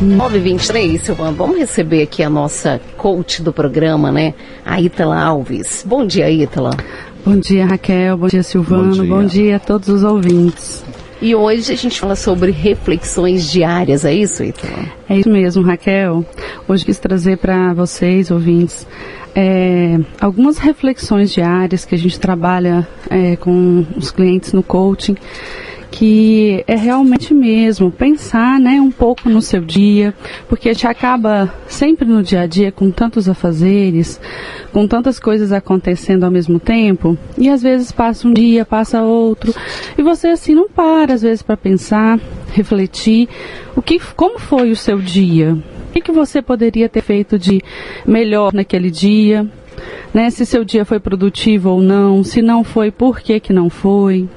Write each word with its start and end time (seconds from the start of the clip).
923, 0.00 1.00
Silvana, 1.00 1.32
vamos 1.32 1.58
receber 1.58 2.02
aqui 2.02 2.22
a 2.22 2.30
nossa 2.30 2.80
coach 2.96 3.42
do 3.42 3.52
programa, 3.52 4.12
né? 4.12 4.32
A 4.64 4.80
Ítala 4.80 5.20
Alves. 5.20 5.84
Bom 5.84 6.06
dia, 6.06 6.30
Ítala. 6.30 6.70
Bom 7.24 7.36
dia, 7.36 7.66
Raquel. 7.66 8.16
Bom 8.16 8.28
dia, 8.28 8.44
Silvano. 8.44 8.84
Bom 8.84 9.02
dia. 9.02 9.04
Bom 9.04 9.24
dia 9.24 9.56
a 9.56 9.58
todos 9.58 9.88
os 9.88 10.04
ouvintes. 10.04 10.84
E 11.20 11.34
hoje 11.34 11.72
a 11.72 11.76
gente 11.76 11.98
fala 11.98 12.14
sobre 12.14 12.52
reflexões 12.52 13.50
diárias, 13.50 14.04
é 14.04 14.14
isso, 14.14 14.44
Ítala? 14.44 14.84
É 15.08 15.16
isso 15.16 15.28
mesmo, 15.28 15.64
Raquel. 15.64 16.24
Hoje 16.68 16.84
quis 16.84 17.00
trazer 17.00 17.38
para 17.38 17.74
vocês, 17.74 18.30
ouvintes, 18.30 18.86
é, 19.34 19.98
algumas 20.20 20.58
reflexões 20.58 21.32
diárias 21.32 21.84
que 21.84 21.96
a 21.96 21.98
gente 21.98 22.20
trabalha 22.20 22.86
é, 23.10 23.34
com 23.34 23.84
os 23.96 24.12
clientes 24.12 24.52
no 24.52 24.62
coaching 24.62 25.16
que 25.90 26.62
é 26.66 26.76
realmente 26.76 27.32
mesmo 27.32 27.90
pensar, 27.90 28.60
né, 28.60 28.80
um 28.80 28.90
pouco 28.90 29.28
no 29.28 29.40
seu 29.40 29.60
dia, 29.60 30.14
porque 30.48 30.68
a 30.68 30.72
gente 30.72 30.86
acaba 30.86 31.52
sempre 31.66 32.06
no 32.06 32.22
dia 32.22 32.42
a 32.42 32.46
dia 32.46 32.70
com 32.70 32.90
tantos 32.90 33.28
afazeres, 33.28 34.20
com 34.72 34.86
tantas 34.86 35.18
coisas 35.18 35.52
acontecendo 35.52 36.24
ao 36.24 36.30
mesmo 36.30 36.60
tempo, 36.60 37.16
e 37.36 37.48
às 37.48 37.62
vezes 37.62 37.90
passa 37.90 38.28
um 38.28 38.32
dia, 38.32 38.64
passa 38.64 39.02
outro, 39.02 39.54
e 39.96 40.02
você 40.02 40.28
assim 40.28 40.54
não 40.54 40.68
para 40.68 41.14
às 41.14 41.22
vezes 41.22 41.42
para 41.42 41.56
pensar, 41.56 42.20
refletir, 42.52 43.28
o 43.74 43.82
que, 43.82 43.98
como 44.14 44.38
foi 44.38 44.70
o 44.70 44.76
seu 44.76 44.98
dia? 44.98 45.54
O 45.88 45.92
que, 45.92 46.00
que 46.00 46.12
você 46.12 46.42
poderia 46.42 46.88
ter 46.88 47.02
feito 47.02 47.38
de 47.38 47.62
melhor 48.06 48.52
naquele 48.52 48.90
dia? 48.90 49.46
Né, 50.12 50.30
se 50.30 50.44
seu 50.44 50.64
dia 50.64 50.84
foi 50.84 50.98
produtivo 50.98 51.70
ou 51.70 51.80
não, 51.80 52.22
se 52.24 52.42
não 52.42 52.62
foi, 52.64 52.90
por 52.90 53.20
que, 53.20 53.38
que 53.40 53.52
não 53.52 53.70
foi? 53.70 54.28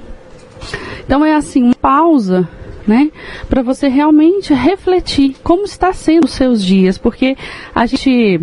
Então 1.06 1.26
é 1.26 1.36
assim, 1.36 1.64
uma 1.64 1.76
pausa 1.76 2.48
né? 2.88 3.12
Para 3.50 3.62
você 3.62 3.88
realmente 3.88 4.54
refletir 4.54 5.36
como 5.44 5.64
está 5.64 5.94
sendo 5.94 6.26
os 6.26 6.32
seus 6.32 6.64
dias, 6.64 6.98
porque 6.98 7.36
a 7.74 7.86
gente 7.86 8.42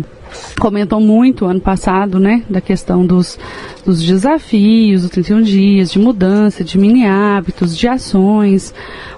comentou 0.59 0.99
muito 0.99 1.45
ano 1.45 1.59
passado, 1.59 2.19
né, 2.19 2.43
da 2.49 2.61
questão 2.61 3.05
dos, 3.05 3.39
dos 3.83 4.01
desafios, 4.03 5.01
dos 5.01 5.11
31 5.11 5.41
dias, 5.41 5.91
de 5.91 5.97
mudança, 5.99 6.63
de 6.63 6.77
mini 6.77 7.05
hábitos, 7.05 7.75
de 7.75 7.87
ações, 7.87 8.73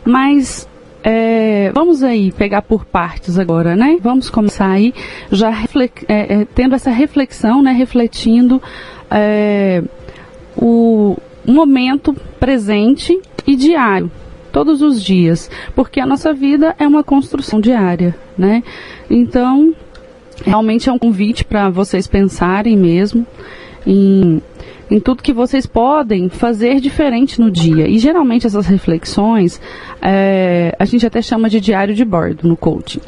mas 0.05 0.67
é, 1.03 1.71
vamos 1.73 2.03
aí 2.03 2.31
pegar 2.31 2.61
por 2.61 2.85
partes 2.85 3.37
agora, 3.37 3.75
né? 3.75 3.97
Vamos 4.01 4.29
começar 4.29 4.69
aí 4.69 4.93
já 5.31 5.51
é, 6.07 6.41
é, 6.41 6.47
tendo 6.53 6.75
essa 6.75 6.91
reflexão, 6.91 7.61
né? 7.61 7.71
Refletindo 7.71 8.61
é, 9.09 9.81
o 10.55 11.17
momento 11.45 12.15
presente 12.39 13.19
e 13.45 13.55
diário, 13.55 14.11
todos 14.51 14.81
os 14.81 15.01
dias, 15.01 15.49
porque 15.75 15.99
a 15.99 16.05
nossa 16.05 16.33
vida 16.33 16.75
é 16.77 16.87
uma 16.87 17.03
construção 17.03 17.59
diária, 17.59 18.15
né? 18.37 18.63
Então, 19.09 19.73
realmente 20.45 20.89
é 20.89 20.91
um 20.91 20.99
convite 20.99 21.43
para 21.45 21.69
vocês 21.69 22.07
pensarem 22.07 22.75
mesmo 22.75 23.25
em, 23.85 24.41
em 24.89 24.99
tudo 24.99 25.23
que 25.23 25.33
vocês 25.33 25.65
podem 25.65 26.29
fazer 26.29 26.79
diferente 26.79 27.39
no 27.39 27.49
dia. 27.49 27.87
E 27.87 27.97
geralmente 27.97 28.47
essas 28.47 28.67
reflexões 28.67 29.61
é, 30.01 30.75
a 30.77 30.85
gente 30.85 31.05
até 31.05 31.21
chama 31.21 31.49
de 31.49 31.59
diário 31.59 31.93
de 31.93 32.03
bordo 32.03 32.47
no 32.47 32.57
coaching. 32.57 33.01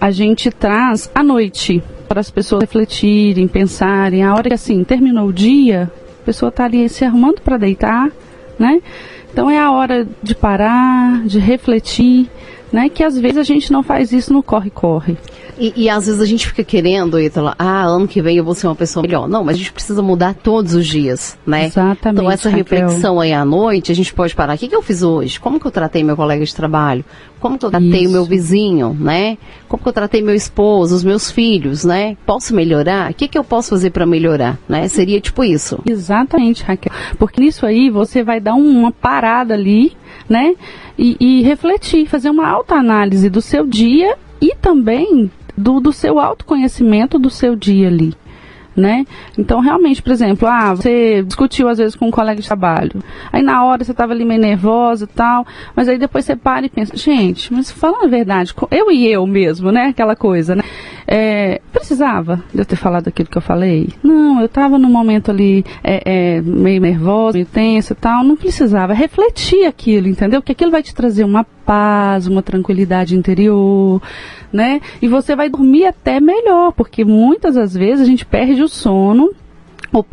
A 0.00 0.10
gente 0.10 0.50
traz 0.50 1.10
à 1.14 1.22
noite 1.22 1.82
para 2.06 2.20
as 2.20 2.30
pessoas 2.30 2.62
refletirem, 2.62 3.48
pensarem. 3.48 4.22
A 4.22 4.34
hora 4.34 4.48
que 4.48 4.54
assim 4.54 4.84
terminou 4.84 5.28
o 5.28 5.32
dia, 5.32 5.90
a 6.22 6.24
pessoa 6.24 6.48
está 6.48 6.64
ali 6.64 6.88
se 6.88 7.04
arrumando 7.04 7.40
para 7.40 7.56
deitar, 7.56 8.10
né? 8.58 8.80
Então 9.36 9.50
é 9.50 9.58
a 9.58 9.70
hora 9.70 10.08
de 10.22 10.34
parar, 10.34 11.26
de 11.26 11.38
refletir, 11.38 12.26
né? 12.72 12.88
Que 12.88 13.04
às 13.04 13.18
vezes 13.18 13.36
a 13.36 13.42
gente 13.42 13.70
não 13.70 13.82
faz 13.82 14.10
isso 14.10 14.32
no 14.32 14.42
corre-corre. 14.42 15.18
E, 15.58 15.72
e, 15.76 15.88
às 15.88 16.06
vezes 16.06 16.20
a 16.20 16.26
gente 16.26 16.46
fica 16.46 16.62
querendo, 16.62 17.18
Ítala, 17.18 17.54
ah, 17.58 17.84
ano 17.84 18.06
que 18.06 18.20
vem 18.20 18.36
eu 18.36 18.44
vou 18.44 18.54
ser 18.54 18.66
uma 18.66 18.74
pessoa 18.74 19.02
melhor. 19.02 19.28
Não, 19.28 19.42
mas 19.42 19.56
a 19.56 19.58
gente 19.58 19.72
precisa 19.72 20.02
mudar 20.02 20.34
todos 20.34 20.74
os 20.74 20.86
dias, 20.86 21.38
né? 21.46 21.66
Exatamente. 21.66 22.20
Então 22.20 22.30
essa 22.30 22.48
reflexão 22.48 23.20
aí 23.20 23.32
à 23.32 23.44
noite, 23.44 23.90
a 23.90 23.94
gente 23.94 24.12
pode 24.12 24.34
parar. 24.34 24.54
O 24.54 24.58
que, 24.58 24.68
que 24.68 24.76
eu 24.76 24.82
fiz 24.82 25.02
hoje? 25.02 25.40
Como 25.40 25.58
que 25.58 25.66
eu 25.66 25.70
tratei 25.70 26.04
meu 26.04 26.16
colega 26.16 26.44
de 26.44 26.54
trabalho? 26.54 27.04
Como 27.40 27.58
que 27.58 27.64
eu 27.64 27.70
tratei 27.70 28.00
Isso. 28.00 28.08
o 28.08 28.12
meu 28.12 28.24
vizinho, 28.24 28.96
né? 28.98 29.38
Como 29.68 29.82
que 29.82 29.88
eu 29.88 29.92
tratei 29.92 30.22
meu 30.22 30.34
esposo, 30.34 30.94
os 30.94 31.04
meus 31.04 31.30
filhos, 31.30 31.84
né? 31.84 32.16
Posso 32.26 32.54
melhorar? 32.54 33.10
O 33.10 33.14
que, 33.14 33.28
que 33.28 33.38
eu 33.38 33.44
posso 33.44 33.70
fazer 33.70 33.90
para 33.90 34.06
melhorar, 34.06 34.58
né? 34.68 34.88
Seria 34.88 35.20
tipo 35.20 35.44
isso. 35.44 35.78
Exatamente, 35.86 36.62
Raquel. 36.64 36.92
Porque 37.18 37.40
nisso 37.40 37.66
aí 37.66 37.90
você 37.90 38.22
vai 38.22 38.40
dar 38.40 38.54
uma 38.54 38.90
parada 38.90 39.54
ali, 39.54 39.92
né? 40.28 40.54
E, 40.98 41.16
e 41.20 41.42
refletir, 41.42 42.06
fazer 42.06 42.30
uma 42.30 42.48
autoanálise 42.48 43.28
do 43.28 43.40
seu 43.40 43.66
dia 43.66 44.16
e 44.40 44.54
também 44.56 45.30
do, 45.56 45.80
do 45.80 45.92
seu 45.92 46.18
autoconhecimento 46.18 47.18
do 47.18 47.30
seu 47.30 47.56
dia 47.56 47.88
ali. 47.88 48.14
Né? 48.76 49.06
Então, 49.38 49.60
realmente, 49.60 50.02
por 50.02 50.12
exemplo, 50.12 50.46
ah, 50.46 50.74
você 50.74 51.22
discutiu 51.22 51.66
às 51.66 51.78
vezes 51.78 51.96
com 51.96 52.08
um 52.08 52.10
colega 52.10 52.42
de 52.42 52.46
trabalho. 52.46 53.02
Aí 53.32 53.42
na 53.42 53.64
hora 53.64 53.82
você 53.82 53.92
estava 53.92 54.12
ali 54.12 54.22
meio 54.22 54.38
nervosa 54.38 55.04
e 55.04 55.08
tal, 55.08 55.46
mas 55.74 55.88
aí 55.88 55.96
depois 55.96 56.26
você 56.26 56.36
para 56.36 56.66
e 56.66 56.68
pensa, 56.68 56.94
gente, 56.94 57.50
mas 57.54 57.70
falando 57.70 58.04
a 58.04 58.08
verdade, 58.08 58.54
eu 58.70 58.90
e 58.90 59.06
eu 59.06 59.26
mesmo, 59.26 59.72
né? 59.72 59.86
Aquela 59.86 60.14
coisa, 60.14 60.54
né? 60.54 60.62
É, 61.06 61.60
precisava 61.72 62.42
de 62.52 62.60
eu 62.60 62.64
ter 62.64 62.74
falado 62.74 63.08
aquilo 63.08 63.28
que 63.28 63.38
eu 63.38 63.42
falei? 63.42 63.90
Não, 64.02 64.40
eu 64.40 64.46
estava 64.46 64.76
num 64.76 64.90
momento 64.90 65.30
ali 65.30 65.64
é, 65.84 66.02
é, 66.36 66.40
meio 66.42 66.80
nervosa, 66.80 67.34
meio 67.34 67.46
tenso 67.46 67.92
e 67.92 67.96
tal, 67.96 68.24
não 68.24 68.36
precisava. 68.36 68.92
Refletir 68.92 69.66
aquilo, 69.66 70.08
entendeu? 70.08 70.42
Que 70.42 70.52
aquilo 70.52 70.70
vai 70.70 70.82
te 70.82 70.94
trazer 70.94 71.24
uma 71.24 71.44
paz, 71.44 72.26
uma 72.26 72.42
tranquilidade 72.42 73.16
interior, 73.16 74.02
né? 74.52 74.80
E 75.00 75.06
você 75.06 75.36
vai 75.36 75.48
dormir 75.48 75.86
até 75.86 76.20
melhor, 76.20 76.72
porque 76.72 77.04
muitas 77.04 77.54
das 77.54 77.74
vezes 77.74 78.02
a 78.02 78.06
gente 78.06 78.26
perde 78.26 78.62
o 78.62 78.68
sono 78.68 79.30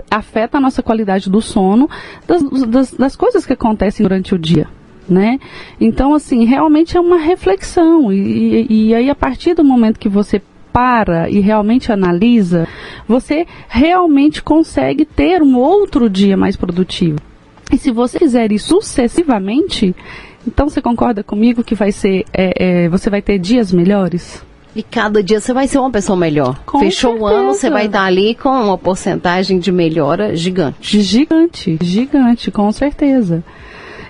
afeta 0.09 0.57
a 0.57 0.61
nossa 0.61 0.83
qualidade 0.83 1.29
do 1.29 1.41
sono 1.41 1.89
das, 2.27 2.43
das, 2.67 2.91
das, 2.91 3.15
coisas 3.15 3.45
que 3.45 3.51
acontecem 3.53 4.03
durante 4.03 4.33
o 4.33 4.39
dia. 4.39 4.67
Né? 5.09 5.39
Então, 5.81 6.13
assim, 6.13 6.45
realmente 6.45 6.95
é 6.95 6.99
uma 6.99 7.17
reflexão. 7.17 8.13
E, 8.13 8.65
e 8.69 8.95
aí, 8.95 9.09
a 9.09 9.15
partir 9.15 9.53
do 9.53 9.63
momento 9.63 9.99
que 9.99 10.07
você 10.07 10.41
para 10.73 11.29
e 11.29 11.39
realmente 11.39 11.91
analisa, 11.91 12.67
você 13.07 13.45
realmente 13.69 14.41
consegue 14.41 15.05
ter 15.05 15.43
um 15.43 15.55
outro 15.55 16.09
dia 16.09 16.35
mais 16.35 16.57
produtivo. 16.57 17.19
E 17.71 17.77
se 17.77 17.91
você 17.91 18.17
fizer 18.19 18.51
isso 18.51 18.81
sucessivamente, 18.81 19.95
então 20.45 20.67
você 20.67 20.81
concorda 20.81 21.23
comigo 21.23 21.63
que 21.63 21.75
vai 21.75 21.91
ser, 21.91 22.25
é, 22.33 22.85
é, 22.85 22.89
você 22.89 23.09
vai 23.09 23.21
ter 23.21 23.37
dias 23.37 23.71
melhores? 23.71 24.43
E 24.75 24.81
cada 24.81 25.21
dia 25.21 25.39
você 25.39 25.53
vai 25.53 25.67
ser 25.67 25.77
uma 25.77 25.91
pessoa 25.91 26.17
melhor. 26.17 26.59
Com 26.65 26.79
Fechou 26.79 27.11
certeza. 27.11 27.31
o 27.31 27.35
ano, 27.35 27.53
você 27.53 27.69
vai 27.69 27.85
estar 27.85 28.03
ali 28.03 28.33
com 28.33 28.49
uma 28.49 28.77
porcentagem 28.77 29.59
de 29.59 29.71
melhora 29.71 30.35
gigante. 30.35 30.99
Gigante, 31.01 31.77
gigante, 31.81 32.49
com 32.49 32.71
certeza. 32.71 33.43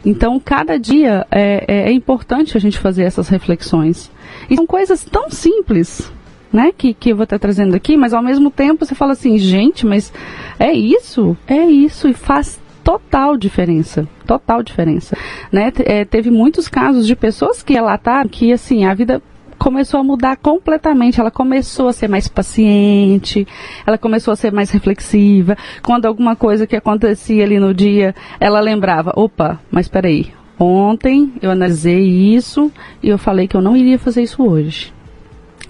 Então, 0.06 0.40
cada 0.40 0.78
dia 0.78 1.26
é, 1.30 1.66
é, 1.68 1.90
é 1.90 1.92
importante 1.92 2.56
a 2.56 2.60
gente 2.60 2.78
fazer 2.78 3.04
essas 3.04 3.28
reflexões. 3.28 4.10
E 4.50 4.56
são 4.56 4.66
coisas 4.66 5.04
tão 5.04 5.30
simples, 5.30 6.12
né, 6.54 6.72
que, 6.78 6.94
que 6.94 7.12
eu 7.12 7.16
vou 7.16 7.24
estar 7.24 7.40
trazendo 7.40 7.76
aqui, 7.76 7.98
mas 7.98 8.14
ao 8.14 8.22
mesmo 8.22 8.52
tempo 8.52 8.86
você 8.86 8.94
fala 8.94 9.14
assim, 9.14 9.38
gente, 9.40 9.86
mas 9.86 10.14
é 10.60 10.72
isso? 10.72 11.36
É 11.48 11.66
isso, 11.66 12.08
e 12.08 12.14
faz 12.14 12.62
total 12.84 13.36
diferença, 13.36 14.08
total 14.28 14.62
diferença, 14.62 15.18
né? 15.52 15.72
É, 15.86 16.06
teve 16.06 16.30
muitos 16.30 16.68
casos 16.68 17.08
de 17.08 17.16
pessoas 17.16 17.64
que 17.64 17.74
relataram 17.74 18.30
que 18.30 18.52
assim 18.52 18.86
a 18.86 18.94
vida 18.94 19.22
começou 19.58 20.02
a 20.02 20.04
mudar 20.04 20.36
completamente. 20.36 21.22
Ela 21.22 21.32
começou 21.32 21.88
a 21.88 21.94
ser 21.94 22.10
mais 22.10 22.28
paciente, 22.28 23.48
ela 23.88 23.98
começou 23.98 24.34
a 24.34 24.36
ser 24.36 24.52
mais 24.52 24.70
reflexiva. 24.70 25.58
Quando 25.82 26.06
alguma 26.06 26.36
coisa 26.36 26.68
que 26.68 26.76
acontecia 26.76 27.46
ali 27.46 27.58
no 27.58 27.74
dia, 27.74 28.14
ela 28.42 28.60
lembrava: 28.60 29.14
opa, 29.16 29.62
mas 29.72 29.88
peraí, 29.88 30.34
ontem 30.60 31.32
eu 31.42 31.50
analisei 31.50 32.02
isso 32.02 32.70
e 33.02 33.08
eu 33.08 33.18
falei 33.18 33.48
que 33.48 33.56
eu 33.56 33.62
não 33.62 33.78
iria 33.78 33.98
fazer 33.98 34.22
isso 34.22 34.44
hoje. 34.44 34.94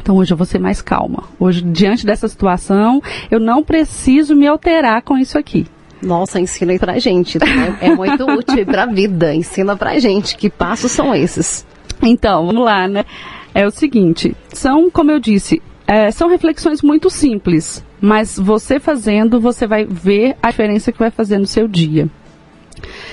Então 0.04 0.18
hoje 0.18 0.34
eu 0.34 0.38
vou 0.38 0.46
ser 0.46 0.60
mais 0.60 0.82
calma. 0.82 1.24
Hoje, 1.40 1.62
diante 1.62 2.06
dessa 2.06 2.28
situação, 2.28 3.02
eu 3.32 3.40
não 3.40 3.64
preciso 3.64 4.36
me 4.36 4.46
alterar 4.46 5.02
com 5.02 5.18
isso 5.18 5.38
aqui. 5.38 5.66
Nossa, 6.02 6.42
ensina 6.42 6.74
aí 6.74 6.80
pra 6.80 7.00
gente. 7.00 7.40
Né? 7.40 7.78
É 7.80 7.96
muito 7.96 8.26
útil 8.30 8.66
pra 8.66 8.86
vida. 8.86 9.34
Ensina 9.34 9.78
pra 9.78 9.98
gente. 10.00 10.36
Que 10.36 10.50
passos 10.50 10.92
são 10.92 11.16
esses? 11.16 11.66
Então, 12.02 12.48
vamos 12.48 12.66
lá, 12.66 12.86
né? 12.86 13.06
É 13.56 13.66
o 13.66 13.72
seguinte, 13.72 14.36
são, 14.52 14.92
como 14.92 15.12
eu 15.12 15.20
disse, 15.20 15.62
é, 15.88 16.12
são 16.12 16.28
reflexões 16.28 16.82
muito 16.82 17.10
simples, 17.10 17.86
mas 18.02 18.38
você 18.38 18.80
fazendo, 18.80 19.40
você 19.40 19.68
vai 19.68 19.86
ver 19.86 20.36
a 20.42 20.50
diferença 20.50 20.92
que 20.92 20.98
vai 21.00 21.12
fazer 21.12 21.38
no 21.38 21.46
seu 21.46 21.68
dia. 21.68 22.10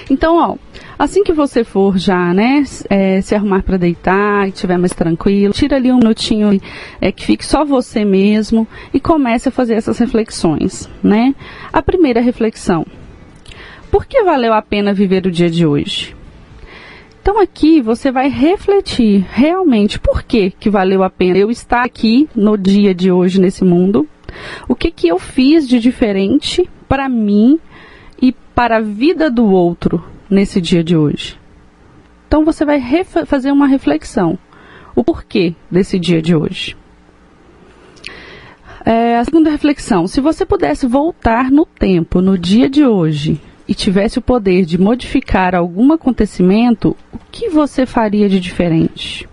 Então, 0.09 0.37
ó, 0.37 0.57
assim 1.01 1.25
que 1.25 1.33
você 1.33 1.65
for 1.65 1.97
já, 1.97 2.35
né, 2.35 2.63
é, 2.91 3.23
se 3.23 3.35
arrumar 3.35 3.63
para 3.63 3.79
deitar 3.79 4.47
e 4.47 4.51
estiver 4.51 4.77
mais 4.77 4.93
tranquilo, 4.93 5.55
tira 5.55 5.77
ali 5.77 5.91
um 5.91 5.97
minutinho 5.97 6.61
é, 7.01 7.11
que 7.11 7.25
fique 7.25 7.47
só 7.47 7.65
você 7.65 8.05
mesmo 8.05 8.69
e 8.93 9.01
comece 9.01 9.49
a 9.49 9.53
fazer 9.53 9.77
essas 9.77 9.99
reflexões, 9.99 10.91
né? 11.03 11.35
A 11.73 11.81
primeira 11.81 12.21
reflexão: 12.21 12.87
por 13.91 14.05
que 14.05 14.23
valeu 14.23 14.53
a 14.53 14.61
pena 14.61 14.93
viver 14.93 15.27
o 15.27 15.31
dia 15.31 15.49
de 15.49 15.65
hoje? 15.65 16.15
Então 17.23 17.41
aqui 17.41 17.81
você 17.81 18.13
vai 18.13 18.29
refletir 18.29 19.25
realmente 19.31 19.99
por 19.99 20.23
que 20.23 20.51
que 20.51 20.69
valeu 20.69 21.03
a 21.03 21.09
pena 21.09 21.39
eu 21.39 21.51
estar 21.51 21.83
aqui 21.83 22.29
no 22.35 22.59
dia 22.59 22.95
de 22.95 23.11
hoje 23.11 23.41
nesse 23.41 23.65
mundo. 23.65 24.07
O 24.69 24.75
que 24.75 24.91
que 24.91 25.09
eu 25.09 25.19
fiz 25.19 25.67
de 25.67 25.81
diferente 25.81 26.69
para 26.87 27.09
mim 27.09 27.59
e 28.21 28.33
para 28.55 28.77
a 28.77 28.81
vida 28.81 29.31
do 29.31 29.47
outro 29.47 30.10
nesse 30.31 30.61
dia 30.61 30.85
de 30.85 30.97
hoje. 30.97 31.39
Então 32.29 32.45
você 32.45 32.65
vai 32.65 32.81
fazer 33.27 33.51
uma 33.51 33.67
reflexão. 33.67 34.39
O 34.95 35.03
porquê 35.03 35.55
desse 35.71 35.99
dia 35.99 36.23
de 36.23 36.35
hoje. 36.35 36.77
É, 38.85 39.19
a 39.19 39.25
segunda 39.25 39.51
reflexão: 39.51 40.07
se 40.07 40.21
você 40.21 40.47
pudesse 40.47 40.87
voltar 40.87 41.51
no 41.51 41.67
tempo, 41.67 42.21
no 42.21 42.39
dia 42.39 42.69
de 42.69 42.85
hoje, 42.85 43.41
e 43.71 43.75
tivesse 43.75 44.19
o 44.19 44.23
poder 44.23 44.65
de 44.65 44.77
modificar 44.77 45.55
algum 45.55 45.93
acontecimento, 45.93 46.97
o 47.13 47.19
que 47.31 47.49
você 47.49 47.87
faria 47.87 48.29
de 48.29 48.41
diferente? 48.41 49.29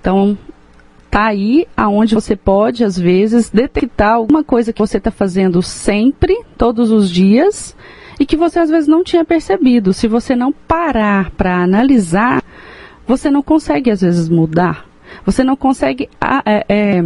Então, 0.00 0.36
tá 1.08 1.26
aí 1.26 1.68
aonde 1.76 2.16
você 2.16 2.34
pode, 2.34 2.82
às 2.82 2.98
vezes, 2.98 3.48
detectar 3.48 4.14
alguma 4.14 4.42
coisa 4.42 4.72
que 4.72 4.80
você 4.80 4.98
está 4.98 5.10
fazendo 5.10 5.62
sempre, 5.62 6.36
todos 6.56 6.90
os 6.90 7.08
dias, 7.08 7.76
e 8.18 8.26
que 8.26 8.36
você 8.36 8.58
às 8.58 8.70
vezes 8.70 8.88
não 8.88 9.04
tinha 9.04 9.24
percebido. 9.24 9.92
Se 9.92 10.08
você 10.08 10.34
não 10.34 10.52
parar 10.52 11.30
para 11.30 11.62
analisar, 11.62 12.42
você 13.06 13.30
não 13.30 13.42
consegue 13.42 13.90
às 13.90 14.00
vezes 14.00 14.28
mudar. 14.28 14.86
Você 15.24 15.42
não 15.42 15.56
consegue 15.56 16.08
é, 16.44 16.64
é, 16.68 17.04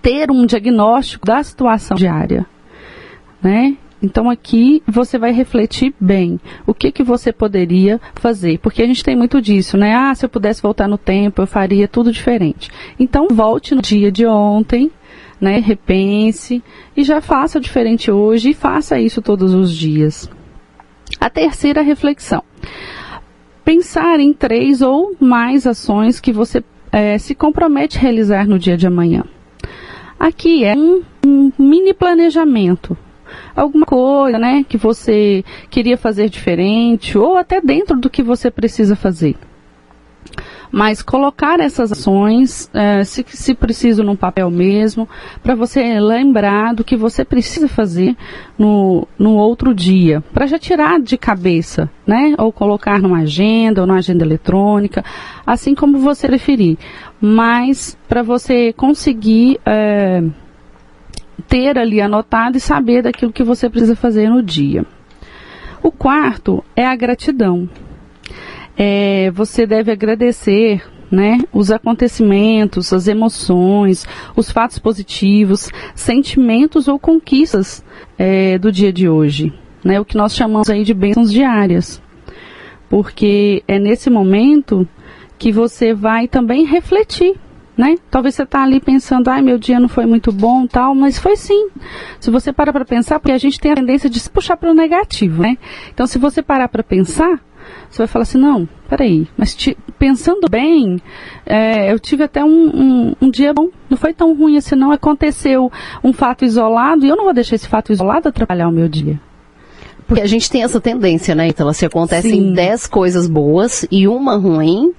ter 0.00 0.30
um 0.30 0.46
diagnóstico 0.46 1.26
da 1.26 1.42
situação 1.42 1.96
diária, 1.96 2.46
né? 3.42 3.76
Então 4.02 4.28
aqui 4.28 4.82
você 4.86 5.16
vai 5.16 5.30
refletir 5.30 5.94
bem 6.00 6.40
o 6.66 6.74
que 6.74 6.90
que 6.90 7.04
você 7.04 7.32
poderia 7.32 8.00
fazer, 8.14 8.58
porque 8.58 8.82
a 8.82 8.86
gente 8.86 9.04
tem 9.04 9.14
muito 9.14 9.40
disso, 9.40 9.76
né? 9.76 9.94
Ah, 9.94 10.12
se 10.12 10.24
eu 10.24 10.28
pudesse 10.28 10.60
voltar 10.60 10.88
no 10.88 10.98
tempo, 10.98 11.40
eu 11.40 11.46
faria 11.46 11.86
tudo 11.86 12.10
diferente. 12.10 12.68
Então 12.98 13.28
volte 13.30 13.76
no 13.76 13.80
dia 13.80 14.10
de 14.10 14.26
ontem, 14.26 14.90
né? 15.42 15.58
Repense 15.58 16.62
e 16.96 17.02
já 17.02 17.20
faça 17.20 17.58
diferente 17.58 18.10
hoje 18.10 18.50
e 18.50 18.54
faça 18.54 19.00
isso 19.00 19.20
todos 19.20 19.52
os 19.52 19.74
dias. 19.74 20.30
A 21.20 21.28
terceira 21.28 21.82
reflexão: 21.82 22.44
pensar 23.64 24.20
em 24.20 24.32
três 24.32 24.80
ou 24.80 25.16
mais 25.18 25.66
ações 25.66 26.20
que 26.20 26.32
você 26.32 26.62
é, 26.92 27.18
se 27.18 27.34
compromete 27.34 27.98
a 27.98 28.00
realizar 28.00 28.46
no 28.46 28.58
dia 28.58 28.76
de 28.76 28.86
amanhã. 28.86 29.24
Aqui 30.18 30.64
é 30.64 30.76
um, 30.76 31.02
um 31.26 31.52
mini 31.58 31.92
planejamento 31.92 32.96
alguma 33.56 33.86
coisa, 33.86 34.38
né, 34.38 34.64
que 34.68 34.76
você 34.76 35.44
queria 35.70 35.96
fazer 35.96 36.28
diferente 36.28 37.16
ou 37.16 37.36
até 37.36 37.60
dentro 37.60 37.98
do 37.98 38.10
que 38.10 38.22
você 38.22 38.50
precisa 38.50 38.94
fazer. 38.94 39.36
Mas 40.72 41.02
colocar 41.02 41.60
essas 41.60 41.92
ações, 41.92 42.70
é, 42.72 43.04
se, 43.04 43.22
se 43.28 43.54
preciso, 43.54 44.02
num 44.02 44.16
papel 44.16 44.50
mesmo, 44.50 45.06
para 45.42 45.54
você 45.54 46.00
lembrar 46.00 46.74
do 46.74 46.82
que 46.82 46.96
você 46.96 47.26
precisa 47.26 47.68
fazer 47.68 48.16
no, 48.58 49.06
no 49.18 49.34
outro 49.34 49.74
dia, 49.74 50.22
para 50.32 50.46
já 50.46 50.58
tirar 50.58 50.98
de 50.98 51.18
cabeça, 51.18 51.90
né? 52.06 52.34
Ou 52.38 52.50
colocar 52.50 52.98
numa 52.98 53.18
agenda 53.18 53.82
ou 53.82 53.86
numa 53.86 53.98
agenda 53.98 54.24
eletrônica, 54.24 55.04
assim 55.46 55.74
como 55.74 55.98
você 55.98 56.26
preferir. 56.26 56.78
Mas 57.20 57.98
para 58.08 58.22
você 58.22 58.72
conseguir 58.72 59.60
é, 59.66 60.22
ter 61.46 61.76
ali 61.76 62.00
anotado 62.00 62.56
e 62.56 62.60
saber 62.60 63.02
daquilo 63.02 63.30
que 63.30 63.44
você 63.44 63.68
precisa 63.68 63.94
fazer 63.94 64.30
no 64.30 64.42
dia. 64.42 64.86
O 65.82 65.92
quarto 65.92 66.64
é 66.74 66.86
a 66.86 66.96
gratidão. 66.96 67.68
É, 68.76 69.30
você 69.30 69.66
deve 69.66 69.92
agradecer 69.92 70.82
né, 71.10 71.38
os 71.52 71.70
acontecimentos, 71.70 72.92
as 72.92 73.06
emoções, 73.06 74.06
os 74.34 74.50
fatos 74.50 74.78
positivos, 74.78 75.68
sentimentos 75.94 76.88
ou 76.88 76.98
conquistas 76.98 77.84
é, 78.18 78.58
do 78.58 78.72
dia 78.72 78.92
de 78.92 79.08
hoje. 79.08 79.52
Né, 79.84 80.00
o 80.00 80.04
que 80.04 80.16
nós 80.16 80.34
chamamos 80.34 80.70
aí 80.70 80.84
de 80.84 80.94
bênçãos 80.94 81.30
diárias. 81.30 82.00
Porque 82.88 83.62
é 83.66 83.78
nesse 83.78 84.08
momento 84.08 84.88
que 85.38 85.50
você 85.50 85.92
vai 85.92 86.28
também 86.28 86.64
refletir 86.64 87.34
né? 87.76 87.96
Talvez 88.10 88.34
você 88.34 88.42
está 88.42 88.62
ali 88.62 88.80
pensando, 88.80 89.28
ai, 89.28 89.40
meu 89.40 89.58
dia 89.58 89.80
não 89.80 89.88
foi 89.88 90.04
muito 90.04 90.30
bom, 90.30 90.66
tal, 90.66 90.94
mas 90.94 91.18
foi 91.18 91.36
sim. 91.36 91.68
Se 92.20 92.30
você 92.30 92.52
parar 92.52 92.72
para 92.72 92.84
pensar, 92.84 93.18
porque 93.18 93.32
a 93.32 93.38
gente 93.38 93.58
tem 93.58 93.72
a 93.72 93.76
tendência 93.76 94.10
de 94.10 94.20
se 94.20 94.30
puxar 94.30 94.56
para 94.56 94.70
o 94.70 94.74
negativo, 94.74 95.42
né? 95.42 95.56
Então, 95.92 96.06
se 96.06 96.18
você 96.18 96.42
parar 96.42 96.68
para 96.68 96.82
pensar, 96.82 97.40
você 97.90 97.98
vai 97.98 98.06
falar 98.06 98.22
assim, 98.22 98.38
não, 98.38 98.68
peraí, 98.88 99.26
mas 99.36 99.54
te, 99.54 99.76
pensando 99.98 100.48
bem, 100.50 101.00
é, 101.46 101.92
eu 101.92 101.98
tive 101.98 102.24
até 102.24 102.44
um, 102.44 102.48
um, 102.48 103.16
um, 103.20 103.30
dia 103.30 103.52
bom, 103.52 103.68
não 103.88 103.96
foi 103.96 104.12
tão 104.12 104.34
ruim 104.36 104.56
assim, 104.56 104.74
não 104.74 104.92
aconteceu 104.92 105.70
um 106.02 106.12
fato 106.12 106.44
isolado 106.44 107.04
e 107.04 107.08
eu 107.08 107.16
não 107.16 107.24
vou 107.24 107.34
deixar 107.34 107.56
esse 107.56 107.68
fato 107.68 107.92
isolado 107.92 108.28
atrapalhar 108.28 108.68
o 108.68 108.72
meu 108.72 108.88
dia. 108.88 109.20
Porque 110.06 110.22
a 110.22 110.26
gente 110.26 110.50
tem 110.50 110.62
essa 110.62 110.80
tendência, 110.80 111.34
né, 111.34 111.48
então, 111.48 111.72
se 111.72 111.86
acontecem 111.86 112.52
dez 112.52 112.86
coisas 112.86 113.26
boas 113.26 113.86
e 113.90 114.06
uma 114.08 114.36
ruim, 114.36 114.92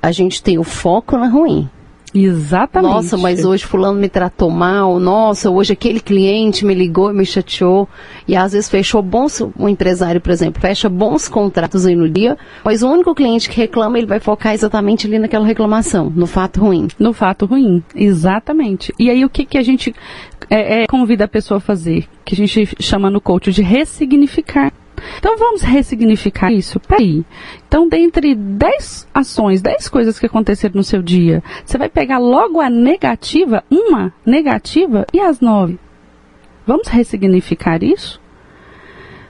a 0.00 0.12
gente 0.12 0.42
tem 0.42 0.58
o 0.58 0.64
foco 0.64 1.16
na 1.16 1.28
ruim. 1.28 1.68
Exatamente. 2.14 2.92
Nossa, 2.92 3.18
mas 3.18 3.44
hoje 3.44 3.64
fulano 3.64 3.98
me 3.98 4.08
tratou 4.08 4.48
mal. 4.48 5.00
Nossa, 5.00 5.50
hoje 5.50 5.72
aquele 5.72 5.98
cliente 5.98 6.64
me 6.64 6.72
ligou 6.72 7.10
e 7.10 7.14
me 7.14 7.26
chateou. 7.26 7.88
E 8.28 8.36
às 8.36 8.52
vezes 8.52 8.70
fechou 8.70 9.02
bons, 9.02 9.40
um 9.58 9.68
empresário, 9.68 10.20
por 10.20 10.30
exemplo, 10.30 10.60
fecha 10.60 10.88
bons 10.88 11.28
contratos 11.28 11.84
aí 11.84 11.96
no 11.96 12.08
dia, 12.08 12.38
mas 12.64 12.82
o 12.82 12.88
único 12.88 13.14
cliente 13.14 13.50
que 13.50 13.56
reclama, 13.56 13.98
ele 13.98 14.06
vai 14.06 14.20
focar 14.20 14.54
exatamente 14.54 15.06
ali 15.06 15.18
naquela 15.18 15.44
reclamação, 15.44 16.12
no 16.14 16.26
fato 16.26 16.60
ruim. 16.60 16.86
No 16.98 17.12
fato 17.12 17.46
ruim, 17.46 17.82
exatamente. 17.94 18.94
E 18.98 19.10
aí 19.10 19.24
o 19.24 19.28
que, 19.28 19.44
que 19.44 19.58
a 19.58 19.62
gente 19.62 19.92
é, 20.48 20.82
é, 20.82 20.86
convida 20.86 21.24
a 21.24 21.28
pessoa 21.28 21.58
a 21.58 21.60
fazer? 21.60 22.06
Que 22.24 22.34
a 22.34 22.36
gente 22.36 22.76
chama 22.80 23.10
no 23.10 23.20
coach 23.20 23.50
de 23.50 23.62
ressignificar. 23.62 24.72
Então 25.18 25.36
vamos 25.38 25.62
ressignificar 25.62 26.52
isso. 26.52 26.80
Peraí. 26.80 27.24
Então, 27.66 27.88
dentre 27.88 28.34
10 28.34 29.08
ações, 29.12 29.62
10 29.62 29.88
coisas 29.88 30.18
que 30.18 30.26
aconteceram 30.26 30.76
no 30.76 30.84
seu 30.84 31.02
dia, 31.02 31.42
você 31.64 31.78
vai 31.78 31.88
pegar 31.88 32.18
logo 32.18 32.60
a 32.60 32.70
negativa, 32.70 33.64
uma 33.70 34.12
negativa, 34.24 35.06
e 35.12 35.20
as 35.20 35.40
nove. 35.40 35.78
Vamos 36.66 36.88
ressignificar 36.88 37.82
isso? 37.82 38.20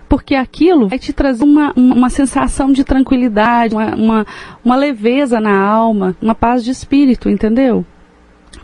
Porque 0.09 0.35
aquilo 0.35 0.89
vai 0.89 0.99
te 0.99 1.13
trazer 1.13 1.43
uma, 1.43 1.73
uma 1.75 2.11
sensação 2.11 2.71
de 2.71 2.85
tranquilidade, 2.85 3.75
uma, 3.75 3.95
uma, 3.95 4.27
uma 4.65 4.77
leveza 4.77 5.41
na 5.41 5.59
alma, 5.59 6.17
uma 6.23 6.35
paz 6.35 6.63
de 6.63 6.71
espírito, 6.71 7.29
entendeu? 7.29 7.85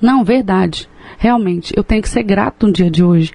Não, 0.00 0.22
verdade. 0.22 0.88
Realmente, 1.18 1.74
eu 1.76 1.82
tenho 1.82 2.02
que 2.02 2.08
ser 2.08 2.22
grato 2.22 2.66
no 2.66 2.72
dia 2.72 2.90
de 2.90 3.02
hoje 3.02 3.32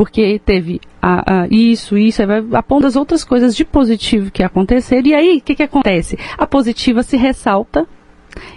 porque 0.00 0.40
teve 0.42 0.80
a, 1.02 1.42
a, 1.42 1.46
isso, 1.50 1.98
isso, 1.98 2.22
aí 2.22 2.26
vai 2.26 2.42
aponta 2.54 2.86
as 2.86 2.96
outras 2.96 3.22
coisas 3.22 3.54
de 3.54 3.66
positivo 3.66 4.30
que 4.30 4.42
aconteceram, 4.42 5.08
e 5.08 5.12
aí 5.12 5.36
o 5.36 5.40
que, 5.42 5.54
que 5.54 5.62
acontece? 5.62 6.18
A 6.38 6.46
positiva 6.46 7.02
se 7.02 7.18
ressalta 7.18 7.86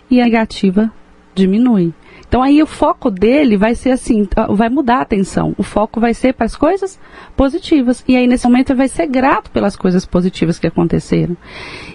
e 0.10 0.22
a 0.22 0.24
negativa 0.24 0.90
diminui. 1.36 1.94
Então 2.26 2.42
aí 2.42 2.64
o 2.64 2.66
foco 2.66 3.12
dele 3.12 3.58
vai 3.58 3.76
ser 3.76 3.92
assim, 3.92 4.26
vai 4.52 4.70
mudar 4.70 5.00
a 5.00 5.02
atenção. 5.02 5.54
O 5.58 5.64
foco 5.64 6.00
vai 6.00 6.14
ser 6.14 6.34
para 6.34 6.46
as 6.46 6.56
coisas 6.56 6.98
positivas. 7.36 8.04
E 8.08 8.16
aí 8.16 8.26
nesse 8.26 8.48
momento 8.48 8.70
ele 8.70 8.78
vai 8.78 8.88
ser 8.88 9.06
grato 9.08 9.52
pelas 9.52 9.76
coisas 9.76 10.06
positivas 10.06 10.58
que 10.58 10.66
aconteceram. 10.66 11.36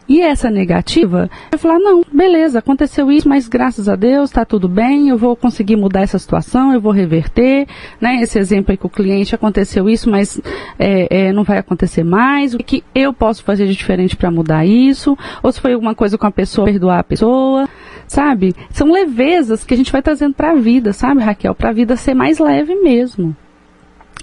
E 0.08 0.22
essa 0.22 0.50
negativa, 0.50 1.28
vai 1.50 1.58
falar, 1.58 1.78
não, 1.78 2.02
beleza, 2.10 2.60
aconteceu 2.60 3.12
isso, 3.12 3.28
mas 3.28 3.46
graças 3.46 3.90
a 3.90 3.94
Deus 3.94 4.30
está 4.30 4.42
tudo 4.42 4.66
bem, 4.66 5.10
eu 5.10 5.18
vou 5.18 5.36
conseguir 5.36 5.76
mudar 5.76 6.00
essa 6.00 6.18
situação, 6.18 6.72
eu 6.72 6.80
vou 6.80 6.92
reverter, 6.92 7.66
né? 8.00 8.22
Esse 8.22 8.38
exemplo 8.38 8.70
aí 8.70 8.78
com 8.78 8.86
o 8.86 8.90
cliente, 8.90 9.34
aconteceu 9.34 9.86
isso, 9.88 10.08
mas 10.08 10.40
é, 10.78 11.26
é, 11.26 11.32
não 11.32 11.44
vai 11.44 11.58
acontecer 11.58 12.04
mais, 12.04 12.54
o 12.54 12.58
que 12.58 12.82
eu 12.94 13.12
posso 13.12 13.44
fazer 13.44 13.66
de 13.66 13.74
diferente 13.74 14.16
para 14.16 14.30
mudar 14.30 14.64
isso? 14.64 15.16
Ou 15.42 15.52
se 15.52 15.60
foi 15.60 15.74
alguma 15.74 15.94
coisa 15.94 16.16
com 16.16 16.26
a 16.26 16.30
pessoa, 16.30 16.64
perdoar 16.64 17.00
a 17.00 17.04
pessoa, 17.04 17.68
sabe? 18.06 18.54
São 18.70 18.90
levezas 18.90 19.62
que 19.62 19.74
a 19.74 19.76
gente 19.76 19.92
vai 19.92 20.00
trazendo 20.00 20.34
para 20.34 20.52
a 20.52 20.54
vida, 20.54 20.94
sabe, 20.94 21.20
Raquel? 21.20 21.54
Para 21.54 21.68
a 21.68 21.74
vida 21.74 21.96
ser 21.96 22.14
mais 22.14 22.38
leve 22.38 22.74
mesmo. 22.76 23.36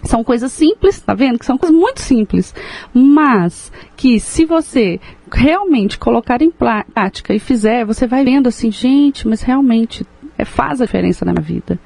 São 0.06 0.24
coisas 0.24 0.52
simples, 0.52 1.02
tá 1.02 1.14
vendo? 1.14 1.40
Que 1.40 1.46
são 1.46 1.58
coisas 1.58 1.76
muito 1.76 2.00
simples, 2.00 2.54
mas 2.94 3.72
que 3.98 4.20
se 4.20 4.46
você 4.46 5.00
realmente 5.32 5.98
colocar 5.98 6.42
em 6.42 6.52
prática 6.52 7.34
e 7.34 7.40
fizer, 7.40 7.86
você 7.86 8.06
vai 8.06 8.24
vendo 8.24 8.48
assim, 8.48 8.72
gente, 8.72 9.28
mas 9.28 9.42
realmente 9.42 10.06
é, 10.38 10.46
faz 10.46 10.80
a 10.80 10.86
diferença 10.86 11.26
na 11.26 11.34
minha 11.34 11.42
vida. 11.42 11.80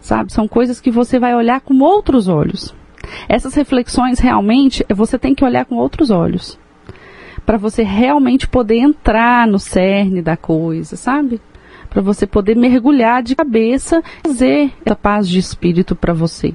Sabe? 0.00 0.32
São 0.32 0.46
coisas 0.48 0.80
que 0.80 0.90
você 0.90 1.18
vai 1.18 1.34
olhar 1.34 1.60
com 1.60 1.78
outros 1.78 2.28
olhos. 2.28 2.74
Essas 3.28 3.54
reflexões 3.54 4.18
realmente 4.18 4.84
você 4.94 5.18
tem 5.18 5.34
que 5.34 5.44
olhar 5.44 5.64
com 5.64 5.76
outros 5.76 6.10
olhos. 6.10 6.58
Para 7.46 7.56
você 7.56 7.82
realmente 7.82 8.48
poder 8.48 8.78
entrar 8.78 9.46
no 9.46 9.58
cerne 9.58 10.22
da 10.22 10.36
coisa, 10.36 10.96
sabe? 10.96 11.40
Para 11.88 12.02
você 12.02 12.26
poder 12.26 12.56
mergulhar 12.56 13.22
de 13.22 13.36
cabeça 13.36 14.02
e 14.24 14.28
fazer 14.28 14.72
essa 14.84 14.96
paz 14.96 15.28
de 15.28 15.38
espírito 15.38 15.94
para 15.94 16.12
você. 16.12 16.54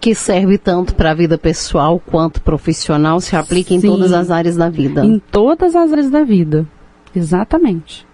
Que 0.00 0.14
serve 0.14 0.56
tanto 0.56 0.94
para 0.94 1.10
a 1.10 1.14
vida 1.14 1.36
pessoal 1.36 2.00
quanto 2.04 2.40
profissional, 2.40 3.20
se 3.20 3.36
aplica 3.36 3.68
Sim, 3.68 3.76
em 3.76 3.80
todas 3.80 4.12
as 4.12 4.30
áreas 4.30 4.56
da 4.56 4.70
vida. 4.70 5.04
Em 5.04 5.18
todas 5.18 5.76
as 5.76 5.92
áreas 5.92 6.10
da 6.10 6.24
vida, 6.24 6.66
exatamente. 7.14 8.06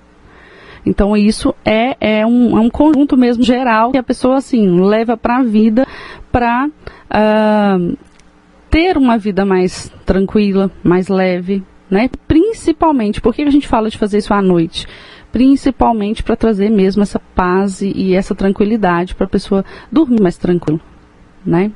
Então 0.84 1.16
isso 1.16 1.54
é, 1.64 1.96
é, 2.00 2.26
um, 2.26 2.58
é 2.58 2.60
um 2.60 2.70
conjunto 2.70 3.16
mesmo 3.16 3.42
geral 3.42 3.92
que 3.92 3.98
a 3.98 4.02
pessoa 4.02 4.36
assim 4.36 4.80
leva 4.80 5.16
para 5.16 5.38
a 5.38 5.42
vida 5.42 5.86
para 6.30 6.66
uh, 6.66 6.70
ah, 7.10 7.78
ter 8.70 8.96
uma 8.96 9.16
vida 9.16 9.44
mais 9.44 9.90
tranquila, 10.04 10.70
mais 10.84 11.08
leve, 11.08 11.64
né? 11.90 12.10
Principalmente, 12.28 13.20
por 13.20 13.34
que 13.34 13.42
a 13.42 13.50
gente 13.50 13.66
fala 13.66 13.88
de 13.90 13.98
fazer 13.98 14.18
isso 14.18 14.34
à 14.34 14.42
noite? 14.42 14.86
Principalmente 15.32 16.22
para 16.22 16.36
trazer 16.36 16.70
mesmo 16.70 17.02
essa 17.02 17.20
paz 17.34 17.80
e, 17.80 17.90
e 17.90 18.14
essa 18.14 18.34
tranquilidade 18.34 19.14
para 19.14 19.26
a 19.26 19.30
pessoa 19.30 19.64
dormir 19.90 20.20
mais 20.20 20.36
tranquilo 20.36 20.80
né? 21.46 21.70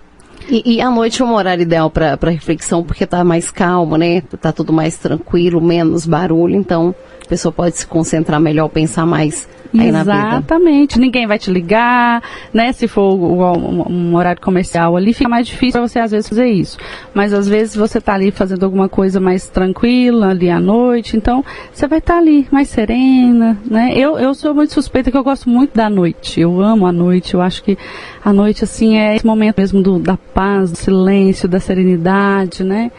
E, 0.48 0.76
e 0.76 0.80
à 0.80 0.90
noite 0.90 1.22
é 1.22 1.24
um 1.24 1.34
horário 1.34 1.62
ideal 1.62 1.90
para 1.90 2.16
reflexão, 2.24 2.82
porque 2.82 3.06
tá 3.06 3.22
mais 3.22 3.50
calmo, 3.50 3.96
né? 3.96 4.22
Tá 4.40 4.52
tudo 4.52 4.72
mais 4.72 4.96
tranquilo, 4.96 5.60
menos 5.60 6.06
barulho, 6.06 6.56
então 6.56 6.94
pessoa 7.30 7.52
pode 7.52 7.76
se 7.76 7.86
concentrar 7.86 8.40
melhor, 8.40 8.68
pensar 8.68 9.06
mais 9.06 9.48
Exatamente. 9.72 10.98
Ninguém 10.98 11.26
vai 11.26 11.38
te 11.38 11.50
ligar, 11.50 12.22
né? 12.52 12.72
Se 12.72 12.88
for 12.88 13.14
um, 13.14 14.14
horário 14.16 14.40
comercial 14.40 14.96
ali, 14.96 15.14
fica 15.14 15.28
mais 15.28 15.46
difícil 15.46 15.80
para 15.80 15.88
você 15.88 15.98
às 15.98 16.10
vezes 16.10 16.28
fazer 16.28 16.46
isso. 16.46 16.76
Mas 17.14 17.32
às 17.32 17.48
vezes 17.48 17.76
você 17.76 17.98
está 17.98 18.14
ali 18.14 18.30
fazendo 18.30 18.64
alguma 18.64 18.88
coisa 18.88 19.20
mais 19.20 19.48
tranquila 19.48 20.30
ali 20.30 20.50
à 20.50 20.60
noite, 20.60 21.16
então 21.16 21.44
você 21.72 21.86
vai 21.86 21.98
estar 21.98 22.14
tá 22.14 22.18
ali 22.18 22.46
mais 22.50 22.68
serena, 22.68 23.56
né? 23.64 23.92
Eu, 23.94 24.18
eu 24.18 24.34
sou 24.34 24.54
muito 24.54 24.72
suspeita 24.72 25.10
que 25.10 25.16
eu 25.16 25.24
gosto 25.24 25.48
muito 25.48 25.74
da 25.74 25.88
noite. 25.88 26.40
Eu 26.40 26.60
amo 26.60 26.86
a 26.86 26.92
noite. 26.92 27.34
Eu 27.34 27.40
acho 27.40 27.62
que 27.62 27.78
a 28.24 28.32
noite 28.32 28.64
assim 28.64 28.98
é 28.98 29.14
esse 29.14 29.26
momento 29.26 29.58
mesmo 29.58 29.82
do, 29.82 29.98
da 29.98 30.16
paz, 30.16 30.72
do 30.72 30.76
silêncio, 30.76 31.48
da 31.48 31.60
serenidade, 31.60 32.64
né? 32.64 32.90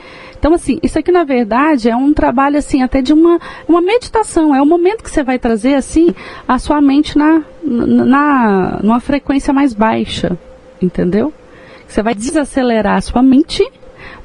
Então, 0.41 0.55
assim, 0.55 0.79
isso 0.81 0.97
aqui 0.97 1.11
na 1.11 1.23
verdade 1.23 1.87
é 1.87 1.95
um 1.95 2.11
trabalho, 2.15 2.57
assim, 2.57 2.81
até 2.81 2.99
de 2.99 3.13
uma, 3.13 3.39
uma 3.67 3.79
meditação. 3.79 4.55
É 4.55 4.59
o 4.59 4.65
momento 4.65 5.03
que 5.03 5.11
você 5.11 5.21
vai 5.21 5.37
trazer, 5.37 5.75
assim, 5.75 6.15
a 6.47 6.57
sua 6.57 6.81
mente 6.81 7.15
na, 7.15 7.43
na, 7.63 8.79
numa 8.81 8.99
frequência 8.99 9.53
mais 9.53 9.71
baixa. 9.71 10.35
Entendeu? 10.81 11.31
Você 11.87 12.01
vai 12.01 12.15
desacelerar 12.15 12.97
a 12.97 13.01
sua 13.01 13.21
mente 13.21 13.63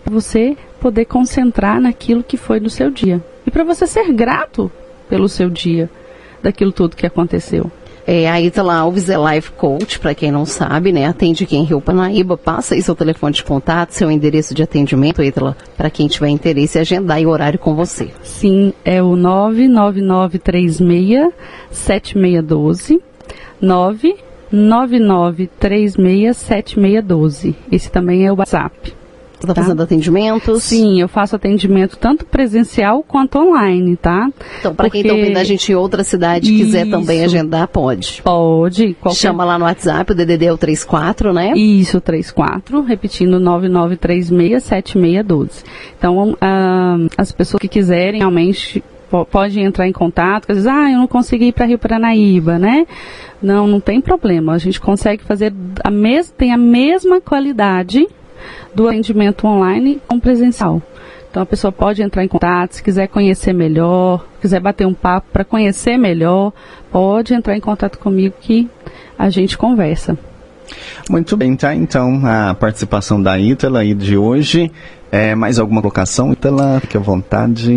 para 0.03 0.15
você 0.15 0.57
poder 0.81 1.05
concentrar 1.05 1.79
naquilo 1.83 2.25
que 2.25 2.39
foi 2.39 2.61
no 2.61 2.71
seu 2.71 2.91
dia. 2.91 3.23
E 3.47 3.51
para 3.51 3.63
você 3.63 3.87
ser 3.87 4.11
grato 4.11 4.73
pelo 5.11 5.29
seu 5.29 5.51
dia, 5.51 5.91
daquilo 6.43 6.73
tudo 6.73 6.97
que 6.97 7.07
aconteceu. 7.07 7.71
É, 8.07 8.31
a 8.31 8.41
Itala 8.41 8.77
Alves 8.77 9.09
é 9.09 9.17
Life 9.17 9.51
Coach, 9.53 9.99
para 9.99 10.15
quem 10.15 10.31
não 10.31 10.45
sabe, 10.47 10.93
né? 10.93 11.07
Atende 11.07 11.43
aqui 11.43 11.57
em 11.57 11.65
Rio 11.65 11.81
Panaíba. 11.81 12.37
Passa 12.37 12.77
aí 12.77 12.83
seu 12.83 12.95
telefone 12.95 13.35
de 13.35 13.43
contato, 13.43 13.91
seu 13.91 14.09
endereço 14.09 14.55
de 14.55 14.63
atendimento, 14.63 15.21
Itala, 15.23 15.57
para 15.77 15.91
quem 15.91 16.07
tiver 16.07 16.29
interesse, 16.29 16.79
agendar 16.79 17.21
e 17.21 17.27
horário 17.27 17.59
com 17.59 17.75
você. 17.75 18.13
Sim, 18.23 18.73
é 18.85 19.03
o 19.03 19.17
99936 19.17 21.33
7612 21.71 23.03
99936 23.61 26.37
7612. 26.37 27.57
Esse 27.73 27.91
também 27.91 28.25
é 28.25 28.33
o 28.33 28.37
WhatsApp. 28.37 28.95
Você 29.39 29.45
está 29.45 29.55
tá? 29.55 29.63
fazendo 29.63 29.83
atendimentos? 29.83 30.63
Sim, 30.63 30.99
eu 31.01 31.09
faço 31.09 31.37
atendimento 31.37 31.99
tanto 31.99 32.25
presencial 32.25 33.03
quanto 33.03 33.39
online, 33.39 33.95
tá? 33.95 34.31
Então, 34.59 34.75
para 34.75 34.87
Porque... 34.87 35.03
quem 35.03 35.11
está 35.11 35.15
ouvindo 35.15 35.37
a 35.37 35.45
gente 35.45 35.71
em 35.71 35.75
outra 35.75 36.03
cidade 36.03 36.51
e 36.51 36.57
quiser 36.57 36.89
também 36.89 37.23
agendar, 37.23 37.69
pode. 37.69 38.23
Pode. 38.23 38.95
Qualquer... 38.95 39.19
Chama 39.19 39.45
lá 39.45 39.59
no 39.59 39.67
WhatsApp, 39.67 40.11
o 40.11 40.15
DDD 40.15 40.47
é 40.47 40.53
o 40.53 40.57
34, 40.57 41.35
né? 41.35 41.53
Isso, 41.55 42.01
34, 42.01 42.81
repetindo 42.81 43.39
99367612. 43.39 45.65
Então, 45.99 46.31
uh, 46.31 47.07
as 47.19 47.31
pessoas 47.31 47.61
que 47.61 47.69
quiserem 47.69 48.21
realmente 48.21 48.83
pode 49.31 49.61
entrar 49.61 49.87
em 49.87 49.93
contato, 49.93 50.51
às 50.51 50.57
vezes, 50.57 50.67
ah, 50.67 50.91
eu 50.91 50.99
não 50.99 51.07
consegui 51.07 51.49
ir 51.49 51.53
para 51.53 51.67
Rio 51.67 51.79
Paranaíba, 51.79 52.59
né? 52.59 52.87
Não, 53.41 53.67
não 53.67 53.81
tem 53.81 54.01
problema. 54.01 54.55
A 54.55 54.59
gente 54.59 54.81
consegue 54.81 55.23
fazer 55.23 55.53
a 55.85 55.91
mes 55.91 56.31
tem 56.31 56.53
a 56.53 56.57
mesma 56.57 57.21
qualidade 57.21 58.07
do 58.75 58.89
atendimento 58.89 59.47
online 59.47 60.01
com 60.07 60.19
presencial. 60.19 60.83
Então 61.31 61.43
a 61.43 61.47
pessoa 61.47 61.71
pode 61.71 62.03
entrar 62.03 62.25
em 62.25 62.29
contato, 62.29 62.73
se 62.73 62.83
quiser 62.83 63.09
conhecer 63.09 63.53
melhor, 63.53 64.27
quiser 64.41 64.61
bater 64.61 64.87
um 64.87 64.95
papo 64.95 65.27
para 65.33 65.45
conhecer 65.45 65.99
melhor, 65.99 66.53
pode 66.91 67.35
entrar 67.35 67.57
em 67.57 67.61
contato 67.61 67.99
comigo 67.99 68.35
que 68.41 68.69
a 69.19 69.29
gente 69.29 69.59
conversa. 69.59 70.17
Muito 71.09 71.37
bem, 71.37 71.55
tá? 71.55 71.75
Então, 71.75 72.23
a 72.25 72.55
participação 72.55 73.23
da 73.23 73.39
Ítala 73.39 73.81
aí 73.81 73.95
de 73.95 74.17
hoje. 74.17 74.73
É, 75.11 75.35
mais 75.35 75.59
alguma 75.59 75.81
colocação, 75.81 76.33
Ítala? 76.33 76.81
Fique 76.81 76.97
à 76.97 77.01
vontade. 77.01 77.73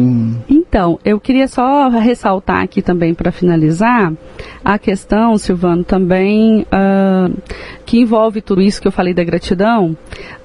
Então, 0.49 0.99
eu 1.05 1.19
queria 1.19 1.47
só 1.47 1.87
ressaltar 1.89 2.63
aqui 2.63 2.81
também 2.81 3.13
para 3.13 3.31
finalizar 3.31 4.11
a 4.63 4.79
questão, 4.79 5.37
Silvano, 5.37 5.83
também 5.83 6.61
uh, 6.61 7.35
que 7.85 7.99
envolve 7.99 8.41
tudo 8.41 8.61
isso 8.61 8.81
que 8.81 8.87
eu 8.87 8.91
falei 8.91 9.13
da 9.13 9.23
gratidão, 9.23 9.95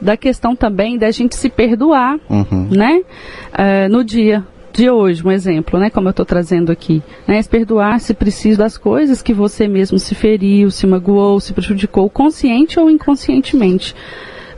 da 0.01 0.17
questão 0.17 0.55
também 0.55 0.99
da 0.99 1.11
gente 1.11 1.37
se 1.37 1.49
perdoar, 1.49 2.19
uhum. 2.29 2.69
né? 2.71 3.01
Uh, 3.53 3.91
no 3.91 4.05
dia 4.05 4.45
de 4.73 4.91
hoje, 4.91 5.25
um 5.25 5.31
exemplo, 5.31 5.79
né, 5.79 5.89
como 5.89 6.09
eu 6.09 6.11
estou 6.11 6.27
trazendo 6.27 6.73
aqui, 6.73 7.01
né, 7.29 7.41
se 7.41 7.49
perdoar 7.49 8.01
se 8.01 8.13
precisa 8.13 8.59
das 8.59 8.77
coisas 8.77 9.23
que 9.23 9.33
você 9.33 9.69
mesmo 9.69 10.01
se 10.01 10.17
feriu, 10.17 10.69
se 10.69 10.85
magoou, 10.85 11.39
se 11.39 11.53
prejudicou, 11.53 12.11
consciente 12.11 12.81
ou 12.81 12.91
inconscientemente 12.91 13.95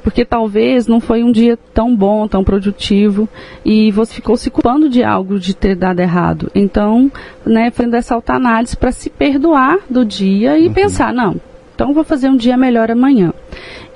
porque 0.07 0.25
talvez 0.25 0.87
não 0.87 1.01
foi 1.01 1.25
um 1.25 1.33
dia 1.33 1.59
tão 1.75 1.97
bom, 1.97 2.29
tão 2.29 2.45
produtivo, 2.45 3.29
e 3.65 3.91
você 3.91 4.15
ficou 4.15 4.37
se 4.37 4.53
culpando 4.53 4.89
de 4.89 5.03
algo 5.03 5.37
de 5.37 5.53
ter 5.53 5.75
dado 5.75 5.99
errado. 5.99 6.49
Então, 6.55 7.11
né, 7.45 7.73
fazendo 7.73 7.95
essa 7.95 8.15
autoanálise 8.15 8.77
para 8.77 8.93
se 8.93 9.11
perdoar 9.11 9.79
do 9.91 10.05
dia 10.05 10.57
e 10.61 10.69
uhum. 10.69 10.73
pensar, 10.73 11.13
não, 11.13 11.41
então 11.75 11.93
vou 11.93 12.05
fazer 12.05 12.29
um 12.29 12.37
dia 12.37 12.57
melhor 12.57 12.89
amanhã. 12.89 13.33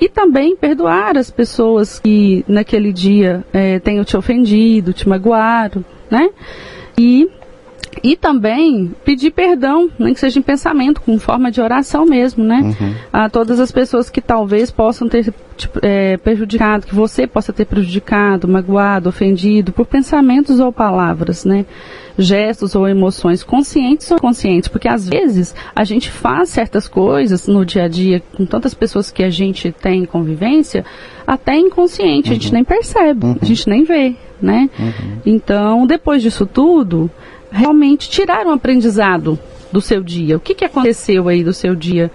E 0.01 0.09
também 0.09 0.57
perdoar 0.57 1.17
as 1.17 1.31
pessoas 1.31 2.01
que 2.01 2.45
naquele 2.49 2.93
dia 2.93 3.45
é, 3.53 3.79
tenham 3.79 4.03
te 4.03 4.17
ofendido, 4.17 4.93
te 4.93 5.09
magoaram, 5.09 5.85
né? 6.11 6.29
E 6.99 7.31
e 8.03 8.17
também 8.17 8.93
pedir 9.05 9.31
perdão, 9.31 9.91
nem 9.99 10.15
que 10.15 10.21
seja 10.21 10.39
em 10.39 10.43
pensamento, 10.43 11.01
com 11.01 11.19
forma 11.19 11.51
de 11.51 11.61
oração 11.61 12.07
mesmo, 12.07 12.45
né? 12.45 12.61
Uhum. 12.61 12.95
A 13.13 13.29
todas 13.29 13.59
as 13.59 13.73
pessoas 13.73 14.09
que 14.09 14.21
talvez 14.21 14.71
possam 14.71 15.09
ter 15.09 15.35
tipo, 15.57 15.79
é, 15.83 16.17
prejudicado, 16.17 16.87
que 16.87 16.95
você 16.95 17.27
possa 17.27 17.53
ter 17.53 17.67
prejudicado, 17.67 18.49
magoado, 18.49 19.09
ofendido, 19.09 19.73
por 19.73 19.87
pensamentos 19.87 20.61
ou 20.61 20.73
palavras, 20.73 21.45
né? 21.45 21.67
Gestos 22.17 22.75
ou 22.75 22.87
emoções, 22.87 23.43
conscientes 23.43 24.11
ou 24.11 24.17
inconscientes, 24.17 24.69
porque 24.69 24.89
às 24.89 25.09
vezes 25.09 25.55
a 25.75 25.85
gente 25.85 26.11
faz 26.11 26.51
certas 26.51 26.87
coisas 26.87 27.47
no 27.47 27.65
dia 27.65 27.85
a 27.85 27.89
dia 27.89 28.23
com 28.35 28.47
tantas 28.47 28.75
pessoas 28.75 29.11
que 29.11 29.23
a 29.23 29.31
gente 29.31 29.73
tem 29.73 30.05
convivência, 30.05 30.85
até 31.27 31.57
inconsciente, 31.57 32.29
uhum. 32.29 32.33
a 32.33 32.35
gente 32.35 32.49
uhum. 32.49 32.55
nem 32.55 32.65
percebe, 32.65 33.27
uhum. 33.27 33.37
a 33.41 33.45
gente 33.45 33.69
nem 33.69 33.85
vê, 33.85 34.15
né? 34.41 34.71
Uhum. 34.79 35.19
Então, 35.27 35.87
depois 35.87 36.23
disso 36.23 36.47
tudo, 36.47 37.11
realmente 37.51 38.09
tirar 38.09 38.47
um 38.47 38.53
aprendizado 38.53 39.39
do 39.73 39.81
seu 39.81 40.03
dia. 40.03 40.37
O 40.37 40.41
que, 40.41 40.55
que 40.55 40.65
aconteceu 40.65 41.29
aí 41.29 41.45
do 41.45 41.53
seu 41.53 41.75
dia? 41.75 42.11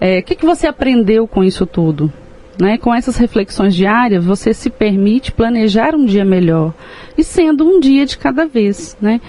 É, 0.00 0.18
o 0.18 0.22
que, 0.22 0.34
que 0.34 0.46
você 0.46 0.66
aprendeu 0.66 1.26
com 1.26 1.42
isso 1.44 1.66
tudo? 1.66 2.12
Né? 2.60 2.78
Com 2.78 2.94
essas 2.94 3.16
reflexões 3.16 3.74
diárias, 3.74 4.24
você 4.24 4.54
se 4.54 4.70
permite 4.70 5.32
planejar 5.32 5.94
um 5.94 6.04
dia 6.04 6.24
melhor 6.24 6.72
e 7.16 7.24
sendo 7.24 7.64
um 7.66 7.80
dia 7.80 8.06
de 8.06 8.16
cada 8.16 8.46
vez, 8.46 8.96
né? 9.00 9.20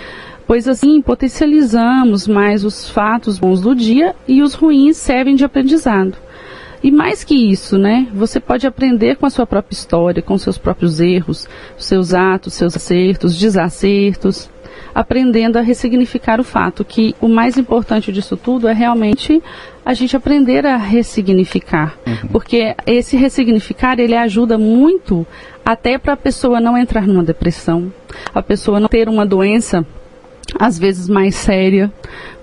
Pois 0.46 0.68
assim 0.68 1.02
potencializamos 1.02 2.28
mais 2.28 2.64
os 2.64 2.88
fatos 2.88 3.40
bons 3.40 3.62
do 3.62 3.74
dia 3.74 4.16
e 4.28 4.44
os 4.44 4.54
ruins 4.54 4.98
servem 4.98 5.36
de 5.36 5.44
aprendizado. 5.44 6.16
E 6.84 6.92
mais 6.92 7.24
que 7.24 7.34
isso, 7.34 7.80
né? 7.80 8.08
Você 8.14 8.40
pode 8.40 8.68
aprender 8.68 9.16
com 9.16 9.26
a 9.26 9.30
sua 9.32 9.48
própria 9.48 9.74
história, 9.74 10.22
com 10.22 10.38
seus 10.38 10.56
próprios 10.56 11.00
erros, 11.00 11.48
seus 11.80 12.14
atos, 12.14 12.54
seus 12.54 12.76
acertos, 12.76 13.40
desacertos, 13.40 14.52
aprendendo 14.94 15.58
a 15.58 15.62
ressignificar 15.62 16.40
o 16.40 16.44
fato, 16.44 16.84
que 16.86 17.16
o 17.22 17.28
mais 17.28 17.58
importante 17.58 18.12
disso 18.12 18.38
tudo 18.38 18.68
é 18.68 18.74
realmente 18.74 19.42
a 19.86 19.94
gente 19.94 20.16
aprender 20.16 20.66
a 20.66 20.78
ressignificar, 20.78 21.96
uhum. 22.06 22.30
porque 22.32 22.76
esse 22.88 23.16
ressignificar 23.16 24.00
ele 24.00 24.16
ajuda 24.16 24.58
muito 24.58 25.26
até 25.64 25.98
para 25.98 26.14
a 26.14 26.18
pessoa 26.18 26.60
não 26.60 26.78
entrar 26.78 27.08
numa 27.08 27.24
depressão, 27.24 27.92
a 28.34 28.42
pessoa 28.42 28.80
não 28.80 28.88
ter 28.88 29.08
uma 29.08 29.26
doença 29.26 29.86
às 30.60 30.80
vezes 30.80 31.10
mais 31.10 31.36
séria, 31.36 31.92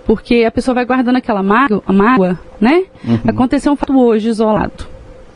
porque 0.04 0.44
a 0.44 0.50
pessoa 0.50 0.74
vai 0.74 0.84
guardando 0.84 1.16
aquela 1.16 1.42
mágoa, 1.42 1.82
mágoa 1.86 2.38
né? 2.60 2.84
Uhum. 3.04 3.18
Aconteceu 3.26 3.72
um 3.72 3.76
fato 3.76 3.98
hoje 3.98 4.28
isolado. 4.28 4.91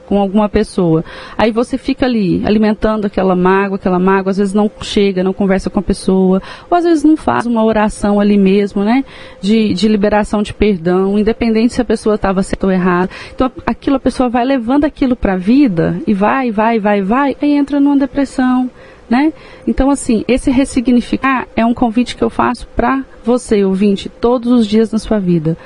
Com 0.06 0.18
alguma 0.18 0.48
pessoa. 0.48 1.04
Aí 1.36 1.50
você 1.50 1.76
fica 1.76 2.06
ali 2.06 2.42
alimentando 2.46 3.06
aquela 3.06 3.36
mágoa, 3.36 3.76
aquela 3.76 3.98
mágoa, 3.98 4.30
às 4.30 4.38
vezes 4.38 4.54
não 4.54 4.70
chega, 4.80 5.22
não 5.22 5.32
conversa 5.32 5.68
com 5.68 5.78
a 5.78 5.82
pessoa, 5.82 6.40
ou 6.70 6.76
às 6.76 6.84
vezes 6.84 7.04
não 7.04 7.16
faz 7.16 7.46
uma 7.46 7.64
oração 7.64 8.18
ali 8.18 8.38
mesmo, 8.38 8.84
né? 8.84 9.04
De, 9.40 9.75
de 9.75 9.88
liberação 9.88 10.42
de 10.42 10.54
perdão, 10.54 11.18
independente 11.18 11.75
se 11.75 11.80
a 11.80 11.84
pessoa 11.84 12.14
estava 12.14 12.42
certo 12.42 12.64
ou 12.64 12.70
errado. 12.70 13.10
Então 13.34 13.50
aquilo 13.66 13.96
a 13.96 14.00
pessoa 14.00 14.28
vai 14.28 14.44
levando 14.44 14.84
aquilo 14.84 15.16
para 15.16 15.34
a 15.34 15.36
vida 15.36 16.00
e 16.06 16.14
vai, 16.14 16.50
vai, 16.50 16.78
vai, 16.78 17.02
vai, 17.02 17.36
aí 17.40 17.52
entra 17.52 17.80
numa 17.80 17.96
depressão. 17.96 18.70
Né? 19.08 19.32
Então, 19.68 19.88
assim, 19.88 20.25
esse 20.26 20.50
ressignificar 20.50 21.46
é 21.54 21.64
um 21.64 21.72
convite 21.72 22.16
que 22.16 22.25
eu 22.25 22.30
faço 22.30 22.66
para 22.75 23.04
você, 23.25 23.64
ouvinte, 23.64 24.08
todos 24.08 24.50
os 24.50 24.66
dias 24.66 24.90
na 24.90 24.98
sua 24.98 25.20
vida 25.20 25.56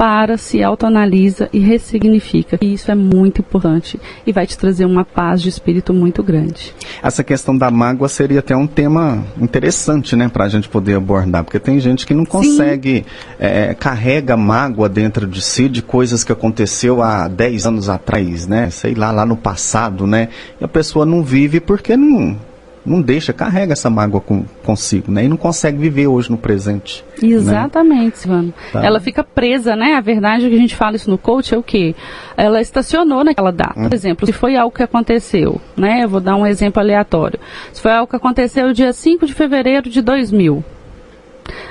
para, 0.00 0.38
se 0.38 0.62
autoanalisa 0.62 1.50
e 1.52 1.58
ressignifica. 1.58 2.56
E 2.62 2.72
isso 2.72 2.90
é 2.90 2.94
muito 2.94 3.42
importante 3.42 4.00
e 4.26 4.32
vai 4.32 4.46
te 4.46 4.56
trazer 4.56 4.86
uma 4.86 5.04
paz 5.04 5.42
de 5.42 5.50
espírito 5.50 5.92
muito 5.92 6.22
grande. 6.22 6.74
Essa 7.02 7.22
questão 7.22 7.54
da 7.54 7.70
mágoa 7.70 8.08
seria 8.08 8.38
até 8.38 8.56
um 8.56 8.66
tema 8.66 9.22
interessante, 9.38 10.16
né, 10.16 10.26
para 10.26 10.46
a 10.46 10.48
gente 10.48 10.70
poder 10.70 10.96
abordar, 10.96 11.44
porque 11.44 11.58
tem 11.58 11.78
gente 11.78 12.06
que 12.06 12.14
não 12.14 12.24
consegue, 12.24 13.04
é, 13.38 13.74
carrega 13.74 14.38
mágoa 14.38 14.88
dentro 14.88 15.26
de 15.26 15.42
si 15.42 15.68
de 15.68 15.82
coisas 15.82 16.24
que 16.24 16.32
aconteceu 16.32 17.02
há 17.02 17.28
10 17.28 17.66
anos 17.66 17.90
atrás, 17.90 18.46
né, 18.46 18.70
sei 18.70 18.94
lá, 18.94 19.10
lá 19.10 19.26
no 19.26 19.36
passado, 19.36 20.06
né, 20.06 20.30
e 20.58 20.64
a 20.64 20.68
pessoa 20.68 21.04
não 21.04 21.22
vive 21.22 21.60
porque 21.60 21.94
não 21.94 22.38
não 22.84 23.02
deixa, 23.02 23.32
carrega 23.32 23.72
essa 23.72 23.90
mágoa 23.90 24.20
com, 24.20 24.44
consigo, 24.64 25.12
né? 25.12 25.24
E 25.24 25.28
não 25.28 25.36
consegue 25.36 25.78
viver 25.78 26.06
hoje 26.06 26.30
no 26.30 26.38
presente. 26.38 27.04
Né? 27.20 27.28
Exatamente, 27.28 28.04
né? 28.04 28.12
Silvano. 28.14 28.54
Tá. 28.72 28.84
Ela 28.84 29.00
fica 29.00 29.22
presa, 29.22 29.76
né? 29.76 29.94
A 29.94 30.00
verdade 30.00 30.46
é 30.46 30.48
que 30.48 30.54
a 30.54 30.58
gente 30.58 30.74
fala 30.74 30.96
isso 30.96 31.10
no 31.10 31.18
coach 31.18 31.54
é 31.54 31.58
o 31.58 31.62
quê? 31.62 31.94
Ela 32.36 32.60
estacionou 32.60 33.22
naquela 33.22 33.52
data. 33.52 33.78
Hum. 33.78 33.88
Por 33.88 33.94
exemplo, 33.94 34.26
se 34.26 34.32
foi 34.32 34.56
algo 34.56 34.74
que 34.74 34.82
aconteceu, 34.82 35.60
né? 35.76 36.04
Eu 36.04 36.08
vou 36.08 36.20
dar 36.20 36.36
um 36.36 36.46
exemplo 36.46 36.80
aleatório. 36.80 37.38
Se 37.72 37.80
foi 37.80 37.92
algo 37.92 38.08
que 38.08 38.16
aconteceu 38.16 38.72
dia 38.72 38.92
5 38.92 39.26
de 39.26 39.34
fevereiro 39.34 39.90
de 39.90 40.00
2000, 40.00 40.64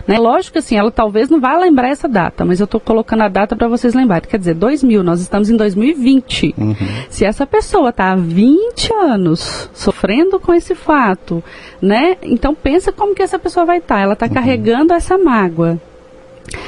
né? 0.07 0.17
Lógico 0.17 0.53
que 0.53 0.59
assim, 0.59 0.75
ela 0.75 0.91
talvez 0.91 1.29
não 1.29 1.39
vá 1.39 1.57
lembrar 1.57 1.89
essa 1.89 2.07
data, 2.07 2.45
mas 2.45 2.59
eu 2.59 2.65
estou 2.65 2.79
colocando 2.79 3.23
a 3.23 3.27
data 3.27 3.55
para 3.55 3.67
vocês 3.67 3.93
lembrarem. 3.93 4.29
Quer 4.29 4.37
dizer, 4.37 4.53
2000, 4.55 5.03
nós 5.03 5.21
estamos 5.21 5.49
em 5.49 5.57
2020. 5.57 6.55
Uhum. 6.57 6.75
Se 7.09 7.25
essa 7.25 7.45
pessoa 7.45 7.89
está 7.89 8.11
há 8.11 8.15
20 8.15 8.93
anos 8.93 9.69
sofrendo 9.73 10.39
com 10.39 10.53
esse 10.53 10.75
fato, 10.75 11.43
né? 11.81 12.17
Então 12.21 12.53
pensa 12.55 12.91
como 12.91 13.15
que 13.15 13.21
essa 13.21 13.39
pessoa 13.39 13.65
vai 13.65 13.77
estar. 13.77 13.95
Tá. 13.95 14.01
Ela 14.01 14.13
está 14.13 14.25
uhum. 14.25 14.33
carregando 14.33 14.93
essa 14.93 15.17
mágoa. 15.17 15.79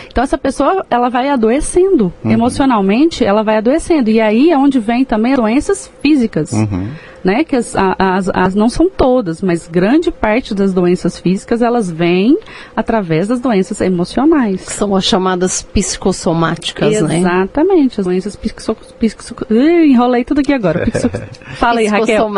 Então 0.08 0.24
essa 0.24 0.38
pessoa 0.38 0.86
ela 0.90 1.10
vai 1.10 1.30
adoecendo 1.30 2.14
uhum. 2.24 2.32
emocionalmente, 2.32 3.26
ela 3.26 3.44
vai 3.44 3.58
adoecendo 3.58 4.10
e 4.10 4.22
aí 4.22 4.52
é 4.52 4.58
onde 4.58 4.80
vem 4.80 5.04
também 5.04 5.36
doenças 5.36 5.92
físicas. 6.02 6.52
Uhum 6.52 6.90
né? 7.24 7.44
Que 7.44 7.56
as, 7.56 7.76
as, 7.76 8.30
as, 8.34 8.56
não 8.56 8.70
são 8.70 8.90
todas, 8.90 9.42
mas 9.42 9.68
grande 9.68 10.12
parte 10.12 10.54
das 10.54 10.74
doenças 10.74 11.20
físicas 11.20 11.62
elas 11.62 11.90
vêm 11.90 12.38
através 12.76 13.28
das 13.28 13.40
doenças 13.40 13.80
emocionais. 13.82 14.62
São 14.62 14.96
as 14.96 15.04
chamadas 15.04 15.62
psicossomáticas, 15.62 16.94
Exatamente, 16.94 17.24
né? 17.24 17.42
Exatamente, 17.44 18.00
as 18.00 18.06
doenças 18.06 18.36
psico, 18.36 18.62
psico, 19.00 19.46
enrolei 19.54 20.24
tudo 20.24 20.42
aqui 20.42 20.54
agora. 20.54 20.86
Psico, 20.90 21.18
fala 21.56 21.80
aí, 21.80 21.88
Raquel. 21.88 22.30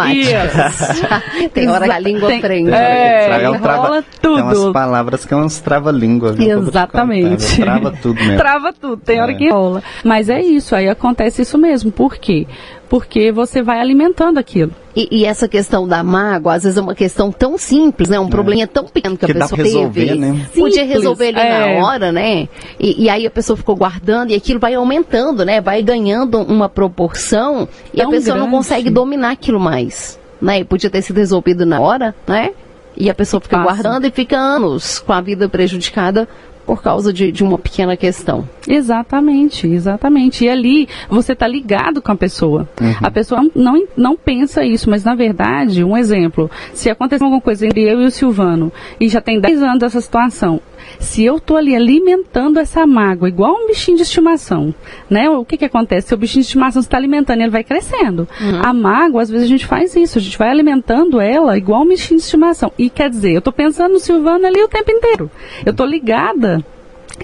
tem 1.54 1.70
hora 1.70 1.86
que 1.86 1.92
a 1.92 2.00
língua 2.00 2.30
tem, 2.30 2.40
aprende. 2.40 2.72
É, 2.72 3.30
é, 3.30 3.44
enrola 3.44 3.60
trava, 3.60 4.06
tudo. 4.22 4.36
Tem 4.36 4.44
umas 4.44 4.74
palavras 4.74 5.26
que 5.26 5.34
é 5.34 5.38
umas 5.38 5.60
trava-língua. 5.60 6.36
Exatamente. 6.38 7.58
Trava 7.58 7.92
tudo 7.92 8.20
mesmo. 8.20 8.38
Trava 8.38 8.74
tudo, 8.74 8.98
tem 8.98 9.22
hora 9.22 9.32
é. 9.32 9.36
que 9.36 9.46
enrola. 9.46 9.84
Mas 10.04 10.30
é 10.30 10.42
isso, 10.42 10.76
aí 10.76 10.90
acontece 10.90 11.42
isso 11.42 11.58
mesmo. 11.58 11.92
Por 11.92 12.18
quê? 12.18 12.48
Porque 12.90 13.32
você 13.32 13.62
vai 13.62 13.80
alimentando 13.80 14.38
aquilo. 14.38 14.72
E, 14.96 15.08
e, 15.10 15.26
essa 15.26 15.48
questão 15.48 15.88
da 15.88 16.04
mágoa, 16.04 16.54
às 16.54 16.64
vezes 16.64 16.78
é 16.78 16.82
uma 16.82 16.94
questão 16.94 17.32
tão 17.32 17.58
simples, 17.58 18.10
né? 18.10 18.20
Um 18.20 18.28
é. 18.28 18.30
probleminha 18.30 18.68
tão 18.68 18.86
pequeno 18.86 19.18
que, 19.18 19.26
que 19.26 19.32
a 19.32 19.36
pessoa 19.36 19.64
resolver, 19.64 20.08
teve. 20.08 20.20
Né? 20.20 20.48
Podia 20.54 20.86
resolver 20.86 21.30
ali 21.30 21.40
é. 21.40 21.60
na 21.80 21.84
hora, 21.84 22.12
né? 22.12 22.48
E, 22.80 23.06
e, 23.06 23.10
aí 23.10 23.26
a 23.26 23.32
pessoa 23.32 23.58
ficou 23.58 23.76
guardando 23.76 24.30
e 24.30 24.36
aquilo 24.36 24.60
vai 24.60 24.76
aumentando, 24.76 25.44
né? 25.44 25.60
Vai 25.60 25.82
ganhando 25.82 26.40
uma 26.42 26.70
proporção 26.70 27.68
e 27.92 27.98
tão 27.98 28.08
a 28.08 28.12
pessoa 28.12 28.36
grande. 28.36 28.52
não 28.52 28.58
consegue 28.58 28.92
dominar 28.92 29.32
aquilo 29.32 29.60
mais. 29.60 30.20
Né? 30.40 30.60
E 30.60 30.64
podia 30.64 30.90
ter 30.90 31.02
sido 31.02 31.18
resolvido 31.18 31.66
na 31.66 31.80
hora, 31.80 32.14
né? 32.28 32.52
E 32.96 33.10
a 33.10 33.16
pessoa 33.16 33.42
fica 33.42 33.58
Passa. 33.58 33.82
guardando 33.82 34.06
e 34.06 34.12
fica 34.12 34.38
anos 34.38 35.00
com 35.00 35.14
a 35.14 35.22
vida 35.22 35.50
prejudicada 35.50 36.28
por 36.66 36.82
causa 36.82 37.12
de, 37.12 37.32
de 37.32 37.44
uma 37.44 37.58
pequena 37.58 37.96
questão. 37.98 38.48
Exatamente, 38.68 39.68
exatamente. 39.68 40.46
E 40.46 40.50
ali 40.50 40.88
você 41.10 41.34
está 41.34 41.48
ligado 41.48 42.02
com 42.02 42.12
a 42.12 42.16
pessoa. 42.16 42.68
Uhum. 42.80 42.94
A 43.02 43.12
pessoa 43.12 43.42
não, 43.56 43.86
não 43.96 44.16
pensa 44.16 44.64
isso, 44.64 44.90
mas 44.90 45.04
na 45.04 45.16
verdade, 45.16 45.84
um 45.84 45.98
exemplo, 45.98 46.50
se 46.74 46.90
acontecer 46.90 47.24
alguma 47.24 47.42
coisa 47.42 47.66
entre 47.66 47.82
eu 47.82 48.02
e 48.02 48.06
o 48.06 48.12
Silvano, 48.12 48.72
e 49.00 49.08
já 49.08 49.22
tem 49.22 49.40
10 49.40 49.64
anos 49.64 49.84
essa 49.84 50.02
situação, 50.02 50.62
se 51.00 51.24
eu 51.24 51.38
estou 51.38 51.58
ali 51.58 51.76
alimentando 51.76 52.60
essa 52.60 52.86
mágoa, 52.86 53.28
igual 53.28 53.54
um 53.54 53.68
bichinho 53.68 53.98
de 53.98 54.04
estimação, 54.04 54.74
né? 55.10 55.30
O 55.30 55.46
que 55.46 55.58
que 55.58 55.66
acontece? 55.66 56.08
Se 56.08 56.14
o 56.14 56.18
bichinho 56.18 56.42
de 56.42 56.48
estimação 56.48 56.82
está 56.82 56.98
alimentando, 56.98 57.42
ele 57.42 57.50
vai 57.50 57.64
crescendo. 57.64 58.28
Uhum. 58.40 58.62
A 58.64 58.74
mágoa, 58.74 59.22
às 59.22 59.30
vezes 59.30 59.46
a 59.46 59.50
gente 59.50 59.66
faz 59.66 59.96
isso, 59.96 60.18
a 60.18 60.22
gente 60.22 60.38
vai 60.38 60.50
alimentando 60.50 61.20
ela 61.20 61.58
igual 61.58 61.84
um 61.84 61.88
bichinho 61.88 62.20
de 62.20 62.26
estimação. 62.26 62.72
E 62.78 62.90
quer 62.90 63.10
dizer, 63.10 63.34
eu 63.34 63.40
estou 63.40 63.54
pensando 63.54 63.94
no 63.94 64.00
Silvano 64.00 64.46
ali 64.46 64.62
o 64.62 64.68
tempo 64.68 64.92
inteiro. 64.92 65.30
Eu 65.66 65.72
estou 65.72 65.86
ligada 65.86 66.64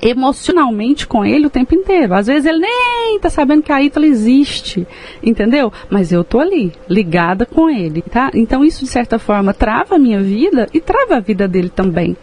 emocionalmente 0.02 1.08
com 1.08 1.26
ele 1.26 1.48
o 1.48 1.50
tempo 1.50 1.76
inteiro. 1.76 2.14
Às 2.14 2.28
vezes 2.28 2.46
ele 2.46 2.60
nem 2.60 3.16
está 3.16 3.30
sabendo 3.30 3.64
que 3.64 3.72
a 3.72 3.82
Ítala 3.82 4.06
existe, 4.06 4.88
entendeu? 5.22 5.72
Mas 5.90 6.12
eu 6.12 6.24
tô 6.24 6.40
ali, 6.40 6.72
ligada 6.88 7.46
com 7.46 7.70
ele, 7.70 8.02
tá? 8.02 8.32
Então 8.34 8.64
isso 8.64 8.86
de 8.86 8.90
certa 8.90 9.20
forma 9.20 9.54
trava 9.54 9.96
a 9.96 10.00
minha 10.00 10.22
vida 10.22 10.68
e 10.74 10.80
trava 10.80 11.18
a 11.18 11.20
vida 11.20 11.48
dele 11.48 11.70
também. 11.70 12.16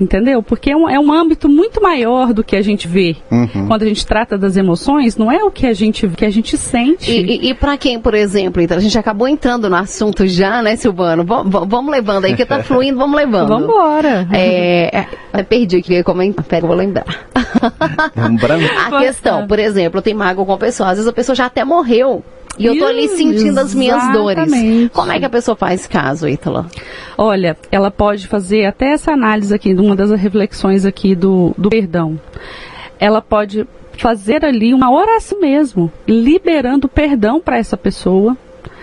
Entendeu? 0.00 0.42
Porque 0.42 0.70
é 0.70 0.76
um, 0.76 0.88
é 0.88 0.98
um 0.98 1.12
âmbito 1.12 1.46
muito 1.48 1.82
maior 1.82 2.32
do 2.32 2.42
que 2.42 2.56
a 2.56 2.62
gente 2.62 2.88
vê. 2.88 3.16
Uhum. 3.30 3.66
Quando 3.66 3.82
a 3.82 3.86
gente 3.86 4.06
trata 4.06 4.38
das 4.38 4.56
emoções, 4.56 5.16
não 5.16 5.30
é 5.30 5.44
o 5.44 5.50
que 5.50 5.66
a 5.66 5.74
gente 5.74 6.08
que 6.08 6.24
a 6.24 6.30
gente 6.30 6.56
sente. 6.56 7.10
E, 7.10 7.48
e, 7.48 7.50
e 7.50 7.54
para 7.54 7.76
quem, 7.76 8.00
por 8.00 8.14
exemplo, 8.14 8.62
então 8.62 8.78
a 8.78 8.80
gente 8.80 8.98
acabou 8.98 9.28
entrando 9.28 9.68
no 9.68 9.76
assunto 9.76 10.26
já, 10.26 10.62
né, 10.62 10.74
Silvano? 10.76 11.22
V 11.22 11.66
vamos 11.66 11.92
levando 11.92 12.24
aí, 12.24 12.34
que 12.34 12.46
tá 12.46 12.62
fluindo, 12.62 12.98
vamos 12.98 13.16
levando. 13.16 13.48
vamos 13.48 13.64
embora. 13.64 14.26
É, 14.32 15.06
é, 15.34 15.42
perdi 15.42 15.76
o 15.76 15.82
que 15.82 15.92
ia 15.92 16.04
comentar. 16.04 16.44
Pera, 16.46 16.66
vou 16.66 16.76
lembrar. 16.76 17.04
Lembrando. 18.16 18.64
a 18.90 19.00
questão, 19.00 19.46
por 19.46 19.58
exemplo, 19.58 20.00
tem 20.00 20.14
mágoa 20.14 20.46
com 20.46 20.52
a 20.52 20.58
pessoa, 20.58 20.88
às 20.88 20.96
vezes 20.96 21.08
a 21.08 21.12
pessoa 21.12 21.36
já 21.36 21.44
até 21.44 21.62
morreu. 21.62 22.24
E 22.58 22.66
eu 22.66 22.78
tô 22.78 22.84
ali 22.84 23.08
sentindo 23.08 23.58
as 23.58 23.74
minhas 23.74 24.12
dores. 24.12 24.52
Como 24.92 25.12
é 25.12 25.18
que 25.18 25.24
a 25.24 25.30
pessoa 25.30 25.56
faz 25.56 25.86
caso, 25.86 26.28
Ítala? 26.28 26.66
Olha, 27.16 27.56
ela 27.70 27.90
pode 27.90 28.28
fazer 28.28 28.66
até 28.66 28.92
essa 28.92 29.12
análise 29.12 29.54
aqui, 29.54 29.72
uma 29.74 29.96
das 29.96 30.10
reflexões 30.10 30.84
aqui 30.84 31.14
do, 31.14 31.54
do 31.56 31.70
perdão. 31.70 32.20
Ela 32.98 33.22
pode 33.22 33.66
fazer 33.96 34.44
ali 34.44 34.74
uma 34.74 34.90
oração 34.90 35.40
mesmo, 35.40 35.90
liberando 36.06 36.88
perdão 36.88 37.40
para 37.40 37.58
essa 37.58 37.76
pessoa. 37.76 38.36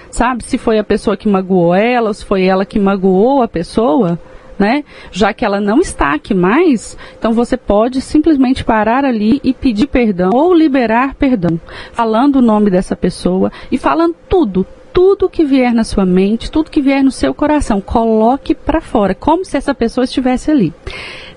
Sabe, 0.10 0.44
se 0.44 0.58
foi 0.58 0.80
a 0.80 0.84
pessoa 0.84 1.18
que 1.18 1.28
magoou 1.28 1.76
ela, 1.76 2.08
ou 2.08 2.14
se 2.14 2.26
foi 2.26 2.46
ela 2.46 2.66
que 2.66 2.80
magoou 2.80 3.42
a 3.42 3.48
pessoa, 3.48 4.18
né? 4.58 4.84
Já 5.12 5.34
que 5.34 5.46
ela 5.46 5.60
não 5.60 5.80
está 5.80 6.14
aqui 6.14 6.34
mais, 6.34 6.98
então 7.18 7.34
você 7.34 7.56
pode 7.56 8.02
simplesmente 8.02 8.64
parar 8.64 9.06
ali 9.06 9.40
e 9.44 9.54
pedir 9.54 9.88
perdão 9.88 10.32
ou 10.34 10.54
liberar 10.54 11.16
perdão, 11.16 11.60
falando 11.92 12.38
o 12.38 12.42
nome 12.42 12.70
dessa 12.70 12.96
pessoa 12.96 13.52
e 13.72 13.78
falando 13.78 14.16
tudo, 14.28 14.66
tudo 14.94 15.30
que 15.30 15.46
vier 15.46 15.74
na 15.74 15.84
sua 15.84 16.06
mente, 16.06 16.50
tudo 16.50 16.72
que 16.72 16.82
vier 16.82 17.04
no 17.04 17.12
seu 17.12 17.34
coração, 17.34 17.80
coloque 17.80 18.56
para 18.56 18.82
fora, 18.82 19.14
como 19.14 19.46
se 19.46 19.56
essa 19.56 19.76
pessoa 19.76 20.06
estivesse 20.06 20.50
ali. 20.50 20.74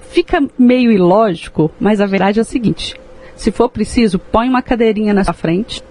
Fica 0.01 0.43
meio 0.59 0.91
ilógico, 0.91 1.71
mas 1.79 2.01
a 2.01 2.07
verdade 2.07 2.39
é 2.39 2.43
o 2.43 2.45
seguinte: 2.45 2.99
se 3.37 3.53
for 3.53 3.69
preciso, 3.69 4.19
põe 4.19 4.49
uma 4.49 4.63
cadeirinha 4.63 5.15
na 5.15 5.25
sua 5.25 5.35
frente, 5.35 5.85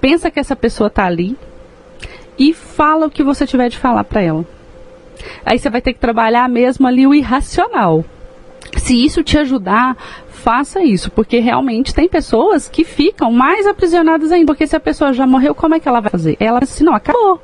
pensa 0.00 0.30
que 0.30 0.38
essa 0.38 0.54
pessoa 0.54 0.88
está 0.88 1.06
ali 1.06 1.36
e 2.38 2.54
fala 2.54 3.06
o 3.06 3.10
que 3.10 3.22
você 3.22 3.46
tiver 3.46 3.68
de 3.68 3.78
falar 3.78 4.04
para 4.04 4.22
ela. 4.22 4.46
Aí 5.44 5.58
você 5.58 5.70
vai 5.70 5.80
ter 5.80 5.92
que 5.92 6.00
trabalhar 6.00 6.48
mesmo 6.48 6.86
ali 6.86 7.06
o 7.06 7.14
irracional. 7.14 8.04
Se 8.76 9.04
isso 9.04 9.22
te 9.22 9.36
ajudar, 9.36 9.96
faça 10.40 10.82
isso, 10.82 11.10
porque 11.10 11.38
realmente 11.38 11.94
tem 11.94 12.08
pessoas 12.08 12.68
que 12.68 12.84
ficam 12.84 13.30
mais 13.30 13.66
aprisionadas 13.66 14.32
ainda, 14.32 14.46
porque 14.46 14.66
se 14.66 14.74
a 14.74 14.80
pessoa 14.80 15.12
já 15.12 15.26
morreu, 15.26 15.54
como 15.54 15.74
é 15.74 15.80
que 15.80 15.88
ela 15.88 16.00
vai 16.00 16.10
fazer? 16.10 16.36
Ela 16.40 16.60
assim, 16.62 16.84
não, 16.84 16.94
acabou. 16.94 17.40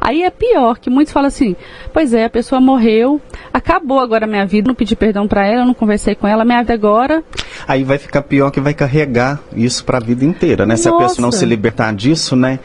Aí 0.00 0.22
é 0.22 0.30
pior, 0.30 0.78
que 0.78 0.90
muitos 0.90 1.12
falam 1.12 1.28
assim, 1.28 1.56
pois 1.92 2.12
é, 2.12 2.24
a 2.24 2.30
pessoa 2.30 2.60
morreu, 2.60 3.20
acabou 3.52 3.98
agora 3.98 4.24
a 4.24 4.28
minha 4.28 4.44
vida, 4.46 4.68
não 4.68 4.74
pedi 4.74 4.94
perdão 4.94 5.26
para 5.26 5.46
ela, 5.46 5.64
não 5.64 5.74
conversei 5.74 6.14
com 6.14 6.26
ela, 6.26 6.44
minha 6.44 6.60
vida 6.60 6.74
agora... 6.74 7.24
Aí 7.66 7.82
vai 7.84 7.98
ficar 7.98 8.22
pior 8.22 8.50
que 8.50 8.60
vai 8.60 8.74
carregar 8.74 9.40
isso 9.54 9.84
para 9.84 9.98
a 9.98 10.00
vida 10.00 10.24
inteira, 10.24 10.66
né? 10.66 10.76
Se 10.76 10.88
Nossa. 10.88 11.04
a 11.04 11.08
pessoa 11.08 11.24
não 11.24 11.32
se 11.32 11.46
libertar 11.46 11.94
disso, 11.94 12.36
né? 12.36 12.58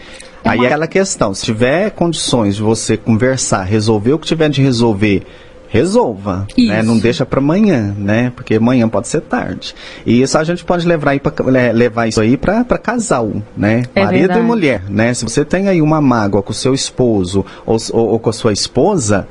Aí 0.43 0.59
é 0.61 0.65
aquela 0.65 0.87
questão, 0.87 1.33
se 1.33 1.45
tiver 1.45 1.91
condições 1.91 2.55
de 2.55 2.61
você 2.61 2.95
conversar, 2.95 3.63
resolver 3.63 4.13
o 4.13 4.19
que 4.19 4.27
tiver 4.27 4.49
de 4.49 4.61
resolver 4.61 5.25
resolva, 5.69 6.47
né? 6.57 6.81
Não 6.81 6.97
deixa 6.97 7.25
para 7.25 7.39
amanhã, 7.39 7.93
né? 7.95 8.33
Porque 8.35 8.55
amanhã 8.55 8.89
pode 8.89 9.07
ser 9.07 9.21
tarde. 9.21 9.75
E 10.05 10.21
isso 10.21 10.37
a 10.37 10.43
gente 10.43 10.65
pode 10.65 10.85
levar, 10.85 11.11
aí 11.11 11.19
pra, 11.19 11.31
levar 11.71 12.07
isso 12.07 12.19
aí 12.19 12.35
para 12.35 12.63
casal, 12.77 13.31
né? 13.55 13.83
É 13.93 14.03
Marido 14.03 14.21
verdade. 14.21 14.39
e 14.39 14.43
mulher, 14.43 14.83
né? 14.89 15.13
Se 15.13 15.23
você 15.23 15.45
tem 15.45 15.67
aí 15.67 15.81
uma 15.81 16.01
mágoa 16.01 16.41
com 16.41 16.51
o 16.51 16.55
seu 16.55 16.73
esposo 16.73 17.45
ou, 17.65 17.77
ou, 17.91 18.07
ou 18.09 18.19
com 18.19 18.31
a 18.31 18.33
sua 18.33 18.51
esposa, 18.51 19.27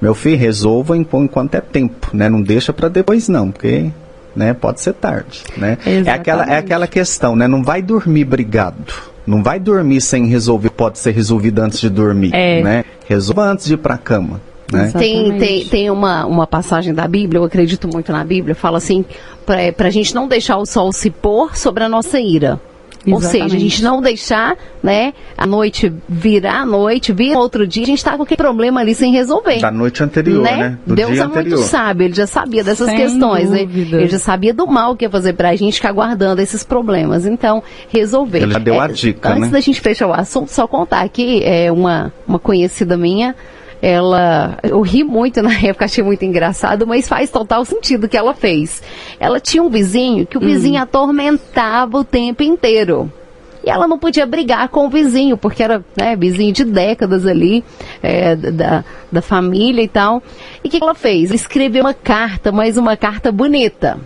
meu 0.00 0.14
filho, 0.14 0.38
resolva 0.38 0.96
enquanto 0.96 1.56
é 1.56 1.60
tempo, 1.60 2.08
né? 2.12 2.28
Não 2.28 2.40
deixa 2.40 2.72
para 2.72 2.88
depois 2.88 3.28
não, 3.28 3.50
porque 3.50 3.90
né? 4.34 4.54
Pode 4.54 4.80
ser 4.80 4.94
tarde, 4.94 5.42
né? 5.56 5.76
É 5.84 6.10
aquela, 6.10 6.44
é 6.44 6.56
aquela 6.56 6.86
questão, 6.86 7.34
né? 7.34 7.48
Não 7.48 7.64
vai 7.64 7.82
dormir 7.82 8.24
brigado. 8.24 9.09
Não 9.30 9.44
vai 9.44 9.60
dormir 9.60 10.00
sem 10.00 10.26
resolver, 10.26 10.70
pode 10.70 10.98
ser 10.98 11.12
resolvido 11.12 11.60
antes 11.60 11.78
de 11.78 11.88
dormir, 11.88 12.34
é. 12.34 12.60
né? 12.62 12.84
Resolva 13.06 13.44
antes 13.44 13.64
de 13.64 13.74
ir 13.74 13.76
para 13.76 13.94
a 13.94 13.98
cama. 13.98 14.40
Né? 14.72 14.90
Tem, 14.96 15.38
tem, 15.38 15.64
tem 15.66 15.90
uma, 15.90 16.26
uma 16.26 16.48
passagem 16.48 16.92
da 16.92 17.06
Bíblia, 17.06 17.38
eu 17.38 17.44
acredito 17.44 17.86
muito 17.86 18.10
na 18.10 18.24
Bíblia, 18.24 18.56
fala 18.56 18.78
assim, 18.78 19.04
para 19.46 19.86
a 19.86 19.90
gente 19.90 20.12
não 20.16 20.26
deixar 20.26 20.56
o 20.56 20.66
sol 20.66 20.92
se 20.92 21.10
pôr 21.10 21.56
sobre 21.56 21.84
a 21.84 21.88
nossa 21.88 22.18
ira. 22.18 22.60
Exatamente. 23.06 23.12
Ou 23.14 23.20
seja, 23.20 23.56
a 23.56 23.58
gente 23.58 23.82
não 23.82 24.02
deixar, 24.02 24.56
né, 24.82 25.14
a 25.36 25.46
noite 25.46 25.92
virar 26.08 26.60
a 26.60 26.66
noite, 26.66 27.12
vir 27.12 27.34
outro 27.34 27.66
dia, 27.66 27.82
a 27.82 27.86
gente 27.86 27.98
está 27.98 28.16
com 28.16 28.22
aquele 28.22 28.36
problema 28.36 28.80
ali 28.80 28.94
sem 28.94 29.12
resolver. 29.12 29.60
Da 29.60 29.70
noite 29.70 30.02
anterior, 30.02 30.42
né? 30.42 30.56
né? 30.56 30.78
Do 30.86 30.94
Deus 30.94 31.16
é 31.16 31.20
anterior. 31.20 31.56
muito 31.58 31.68
sábio, 31.68 32.04
ele 32.06 32.14
já 32.14 32.26
sabia 32.26 32.62
dessas 32.62 32.86
sem 32.86 32.96
questões, 32.96 33.50
né? 33.50 33.64
dúvida. 33.64 33.96
né? 33.96 34.02
Ele 34.02 34.10
já 34.10 34.18
sabia 34.18 34.52
do 34.52 34.66
mal 34.66 34.94
que 34.96 35.04
ia 35.04 35.10
fazer 35.10 35.32
pra 35.32 35.54
gente 35.56 35.74
ficar 35.74 35.92
guardando 35.92 36.40
esses 36.40 36.62
problemas. 36.62 37.24
Então, 37.24 37.62
resolver. 37.88 38.42
Ele 38.42 38.52
já 38.52 38.58
deu 38.58 38.74
é, 38.74 38.80
a 38.80 38.86
dica, 38.88 39.30
Antes 39.30 39.42
né? 39.42 39.48
da 39.48 39.60
gente 39.60 39.80
fechar 39.80 40.06
o 40.06 40.12
assunto, 40.12 40.50
só 40.50 40.66
contar 40.66 41.00
aqui, 41.00 41.42
é 41.42 41.72
uma, 41.72 42.12
uma 42.26 42.38
conhecida 42.38 42.96
minha, 42.96 43.34
ela, 43.82 44.58
eu 44.62 44.80
ri 44.80 45.02
muito 45.02 45.42
na 45.42 45.52
época, 45.62 45.84
achei 45.84 46.04
muito 46.04 46.24
engraçado, 46.24 46.86
mas 46.86 47.08
faz 47.08 47.30
total 47.30 47.64
sentido 47.64 48.04
o 48.04 48.08
que 48.08 48.16
ela 48.16 48.34
fez. 48.34 48.82
Ela 49.18 49.40
tinha 49.40 49.62
um 49.62 49.70
vizinho 49.70 50.26
que 50.26 50.36
o 50.36 50.40
vizinho 50.40 50.78
hum. 50.78 50.82
atormentava 50.82 51.98
o 51.98 52.04
tempo 52.04 52.42
inteiro. 52.42 53.10
E 53.62 53.68
ela 53.68 53.86
não 53.86 53.98
podia 53.98 54.26
brigar 54.26 54.68
com 54.70 54.86
o 54.86 54.90
vizinho, 54.90 55.36
porque 55.36 55.62
era 55.62 55.84
né, 55.94 56.16
vizinho 56.16 56.52
de 56.52 56.64
décadas 56.64 57.26
ali, 57.26 57.62
é, 58.02 58.34
da, 58.34 58.84
da 59.12 59.20
família 59.20 59.82
e 59.82 59.88
tal. 59.88 60.22
E 60.64 60.68
o 60.68 60.70
que 60.70 60.82
ela 60.82 60.94
fez? 60.94 61.30
Escreveu 61.30 61.84
uma 61.84 61.92
carta, 61.92 62.50
mas 62.50 62.78
uma 62.78 62.96
carta 62.96 63.30
bonita 63.30 63.98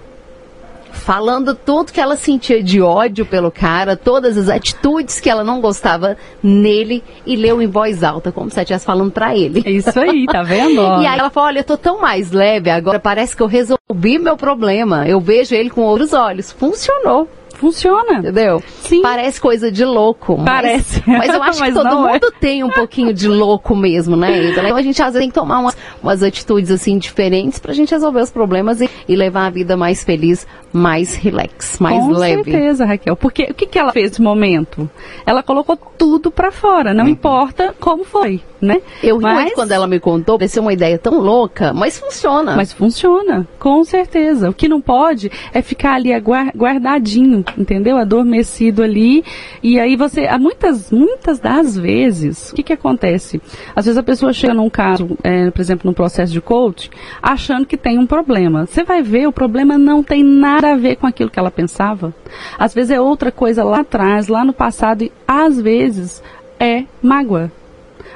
falando 0.95 1.55
tudo 1.55 1.93
que 1.93 2.01
ela 2.01 2.17
sentia 2.17 2.63
de 2.63 2.81
ódio 2.81 3.27
pelo 3.27 3.51
cara, 3.51 3.97
todas 3.97 4.39
as 4.39 4.49
atitudes 4.49 5.21
que 5.21 5.29
ela 5.29 5.45
não 5.45 5.61
gostava 5.61 6.17
nele 6.43 7.03
e 7.27 7.37
leu 7.37 7.61
em 7.61 7.67
voz 7.67 8.03
alta, 8.03 8.33
como 8.33 8.49
se 8.51 8.57
ela 8.57 8.63
estivesse 8.63 8.87
falando 8.87 9.11
para 9.11 9.37
ele. 9.37 9.63
É 9.67 9.71
isso 9.71 9.99
aí, 9.99 10.25
tá 10.27 10.43
vendo? 10.43 10.81
e 11.03 11.07
aí 11.07 11.19
ela 11.19 11.31
falou: 11.31 11.49
Olha, 11.49 11.59
eu 11.61 11.65
tô 11.65 11.77
tão 11.77 12.01
mais 12.01 12.31
leve 12.31 12.71
agora, 12.71 12.99
parece 12.99 13.37
que 13.37 13.43
eu 13.43 13.47
resolvi 13.47 14.19
meu 14.19 14.37
problema. 14.37 15.07
Eu 15.07 15.21
vejo 15.21 15.55
ele 15.55 15.69
com 15.69 15.83
outros 15.83 16.13
olhos. 16.13 16.51
Funcionou. 16.51 17.29
Funciona. 17.55 18.19
Entendeu? 18.19 18.63
Sim. 18.83 19.01
Parece 19.01 19.41
coisa 19.41 19.71
de 19.71 19.85
louco. 19.85 20.37
Mas, 20.37 20.45
Parece. 20.45 21.03
Mas 21.07 21.35
eu 21.35 21.43
acho 21.43 21.61
mas 21.61 21.75
que 21.75 21.81
todo 21.81 21.89
é. 21.89 22.13
mundo 22.13 22.27
é. 22.27 22.41
tem 22.41 22.65
um 22.65 22.71
pouquinho 22.71 23.13
de 23.13 23.29
louco 23.29 23.75
mesmo, 23.75 24.17
né? 24.17 24.51
Então 24.51 24.77
a 24.77 24.83
gente 24.83 25.01
às 25.01 25.15
vezes 25.15 25.21
tem 25.21 25.29
que 25.29 25.35
tomar 25.35 25.61
umas, 25.61 25.77
umas 26.03 26.23
atitudes 26.23 26.71
assim 26.71 26.99
diferentes 26.99 27.59
pra 27.59 27.73
gente 27.73 27.91
resolver 27.91 28.21
os 28.21 28.31
problemas 28.31 28.81
e, 28.81 28.91
e 29.09 29.17
levar 29.17 29.47
a 29.47 29.51
vida 29.51 29.77
mais 29.77 30.05
feliz, 30.05 30.47
mais 30.75 31.15
relax, 31.15 31.79
mais 31.79 32.05
Com 32.05 32.11
leve. 32.11 32.45
Com 32.45 32.51
certeza, 32.51 32.85
Raquel. 32.85 33.17
Porque 33.17 33.45
o 33.45 33.55
que, 33.55 33.67
que 33.67 33.79
ela 33.79 33.93
fez 33.93 34.11
nesse 34.11 34.23
momento? 34.23 34.91
Ela 35.25 35.43
colocou 35.43 35.77
tudo 35.77 36.31
pra 36.31 36.51
fora, 36.51 36.93
não 36.93 37.05
uhum. 37.05 37.11
importa 37.11 37.75
como 37.79 38.05
foi 38.05 38.43
né? 38.65 38.81
Eu 39.03 39.21
mas... 39.21 39.35
muito 39.35 39.55
quando 39.55 39.73
ela 39.73 39.87
me 39.87 40.01
contou, 40.01 40.39
pareceu 40.39 40.63
uma 40.63 40.73
ideia 40.73 40.99
tão 40.99 41.21
louca, 41.21 41.73
mas 41.73 41.99
funciona. 41.99 42.57
Mas 42.57 42.73
funciona, 42.73 43.47
com 43.59 43.85
certeza. 43.85 44.51
O 44.51 44.55
que 44.55 44.69
não 44.69 44.81
pode 44.81 45.31
é 45.53 45.63
ficar 45.63 45.95
ali 45.95 46.11
guardadinho, 46.57 47.45
entendeu? 47.57 47.97
Adormecido 47.97 48.83
ali. 48.83 49.23
E 49.63 49.79
aí 49.79 49.97
você, 49.97 50.27
muitas, 50.39 50.91
muitas 50.91 51.39
das 51.39 51.77
vezes, 51.77 52.51
o 52.51 52.55
que 52.55 52.63
que 52.63 52.73
acontece? 52.73 53.41
Às 53.77 53.85
vezes 53.85 53.99
a 53.99 54.03
pessoa 54.03 54.33
chega 54.33 54.55
num 54.55 54.71
caso, 54.71 55.17
é, 55.23 55.51
por 55.51 55.61
exemplo, 55.61 55.89
num 55.89 55.95
processo 55.95 56.33
de 56.33 56.41
coach, 56.41 56.91
achando 57.23 57.67
que 57.67 57.77
tem 57.77 57.99
um 57.99 58.07
problema. 58.07 58.67
Você 58.67 58.83
vai 58.83 59.03
ver, 59.03 59.29
o 59.29 59.33
problema 59.33 59.77
não 59.77 60.03
tem 60.03 60.25
nada 60.25 60.63
a 60.72 60.77
ver 60.77 60.96
com 60.96 61.07
aquilo 61.07 61.31
que 61.31 61.38
ela 61.38 61.50
pensava. 61.50 62.14
Às 62.59 62.74
vezes 62.74 62.90
é 62.90 63.00
outra 63.00 63.31
coisa 63.31 63.62
lá 63.64 63.81
atrás, 63.81 64.29
lá 64.29 64.44
no 64.44 64.53
passado, 64.53 65.03
e 65.03 65.12
às 65.27 65.61
vezes 65.61 66.22
é 66.59 66.85
mágoa. 67.03 67.50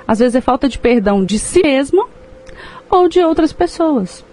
Às 0.06 0.18
vezes 0.18 0.34
é 0.34 0.40
falta 0.40 0.68
de 0.68 0.78
perdão 0.78 1.24
de 1.24 1.38
si 1.38 1.62
mesmo 1.62 2.08
ou 2.90 3.08
de 3.08 3.20
outras 3.20 3.52
pessoas. 3.52 4.24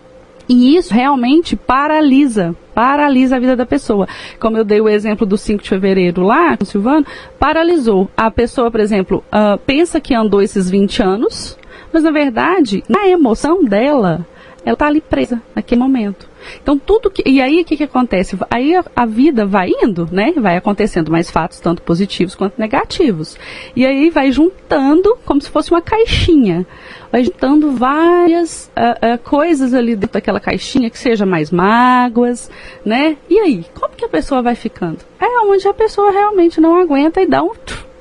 E 0.47 0.78
isso 0.78 0.93
realmente 0.93 1.56
paralisa, 1.56 2.56
paralisa 2.73 3.36
a 3.36 3.39
vida 3.39 3.56
da 3.56 3.65
pessoa. 3.65 4.08
Como 4.39 4.58
eu 4.58 4.63
dei 4.63 4.80
o 4.80 4.88
exemplo 4.88 5.25
do 5.25 5.38
5 5.38 5.63
de 5.63 5.69
fevereiro 5.69 6.21
lá, 6.21 6.56
com 6.56 6.63
o 6.63 6.67
Silvano, 6.67 7.06
paralisou. 7.39 8.10
A 8.15 8.30
pessoa, 8.30 8.69
por 8.69 8.80
exemplo, 8.80 9.23
uh, 9.28 9.58
pensa 9.65 9.99
que 9.99 10.13
andou 10.13 10.41
esses 10.41 10.69
20 10.69 11.01
anos, 11.01 11.58
mas 11.91 12.04
na 12.04 12.12
verdade, 12.12 12.84
na 12.88 13.08
emoção 13.08 13.63
dela, 13.63 14.25
ela 14.63 14.73
está 14.73 14.86
ali 14.86 15.01
presa 15.01 15.41
naquele 15.56 15.82
momento. 15.82 16.28
Então 16.62 16.78
tudo 16.78 17.10
que 17.10 17.24
e 17.26 17.42
aí 17.42 17.62
o 17.62 17.66
que, 17.66 17.78
que 17.78 17.84
acontece? 17.84 18.38
Aí 18.50 18.76
a, 18.76 18.84
a, 18.96 19.06
vida 19.06 19.46
vai 19.46 19.70
indo, 19.70 20.08
né? 20.12 20.34
Vai 20.38 20.58
acontecendo 20.58 21.12
mais 21.12 21.30
fatos 21.30 21.60
tanto 21.60 21.82
positivos 21.82 22.36
quanto 22.36 22.60
negativos. 22.60 23.38
E 23.76 23.86
aí 23.86 24.10
vai 24.10 24.32
juntando 24.32 25.18
como 25.26 25.42
se 25.42 25.50
fosse 25.50 25.72
uma 25.72 25.82
caixinha, 25.82 26.66
vai 27.12 27.24
juntando 27.24 27.72
várias 27.72 28.72
uh, 28.76 29.16
uh, 29.16 29.18
coisas 29.24 29.74
ali 29.74 29.96
dentro 29.96 30.14
daquela 30.14 30.40
caixinha 30.40 30.90
que 30.90 30.98
seja 30.98 31.26
mais 31.26 31.52
mágoas, 31.52 32.50
né? 32.86 33.18
E 33.30 33.40
aí 33.40 33.66
como 33.74 33.96
que 33.96 34.06
a 34.06 34.10
pessoa 34.10 34.42
vai 34.42 34.56
ficando? 34.56 35.00
É 35.20 35.26
onde 35.46 35.68
a 35.68 35.74
pessoa 35.74 36.12
realmente 36.12 36.60
não 36.60 36.80
aguenta 36.80 37.22
e 37.22 37.28
dá 37.28 37.44
um, 37.44 37.52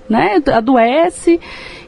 né? 0.09 0.43
Adoece 0.53 1.41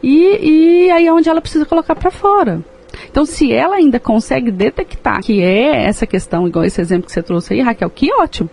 e, 0.02 0.86
e 0.86 0.90
aí 0.90 1.06
é 1.06 1.12
onde 1.12 1.28
ela 1.28 1.40
precisa 1.40 1.66
colocar 1.66 1.94
para 1.94 2.10
fora. 2.10 2.62
Então, 3.10 3.24
se 3.24 3.52
ela 3.52 3.76
ainda 3.76 3.98
consegue 3.98 4.50
detectar 4.50 5.22
que 5.22 5.42
é 5.42 5.84
essa 5.84 6.06
questão, 6.06 6.46
igual 6.46 6.64
esse 6.64 6.80
exemplo 6.80 7.06
que 7.06 7.12
você 7.12 7.22
trouxe 7.22 7.54
aí, 7.54 7.60
Raquel, 7.60 7.90
que 7.90 8.12
ótimo. 8.12 8.50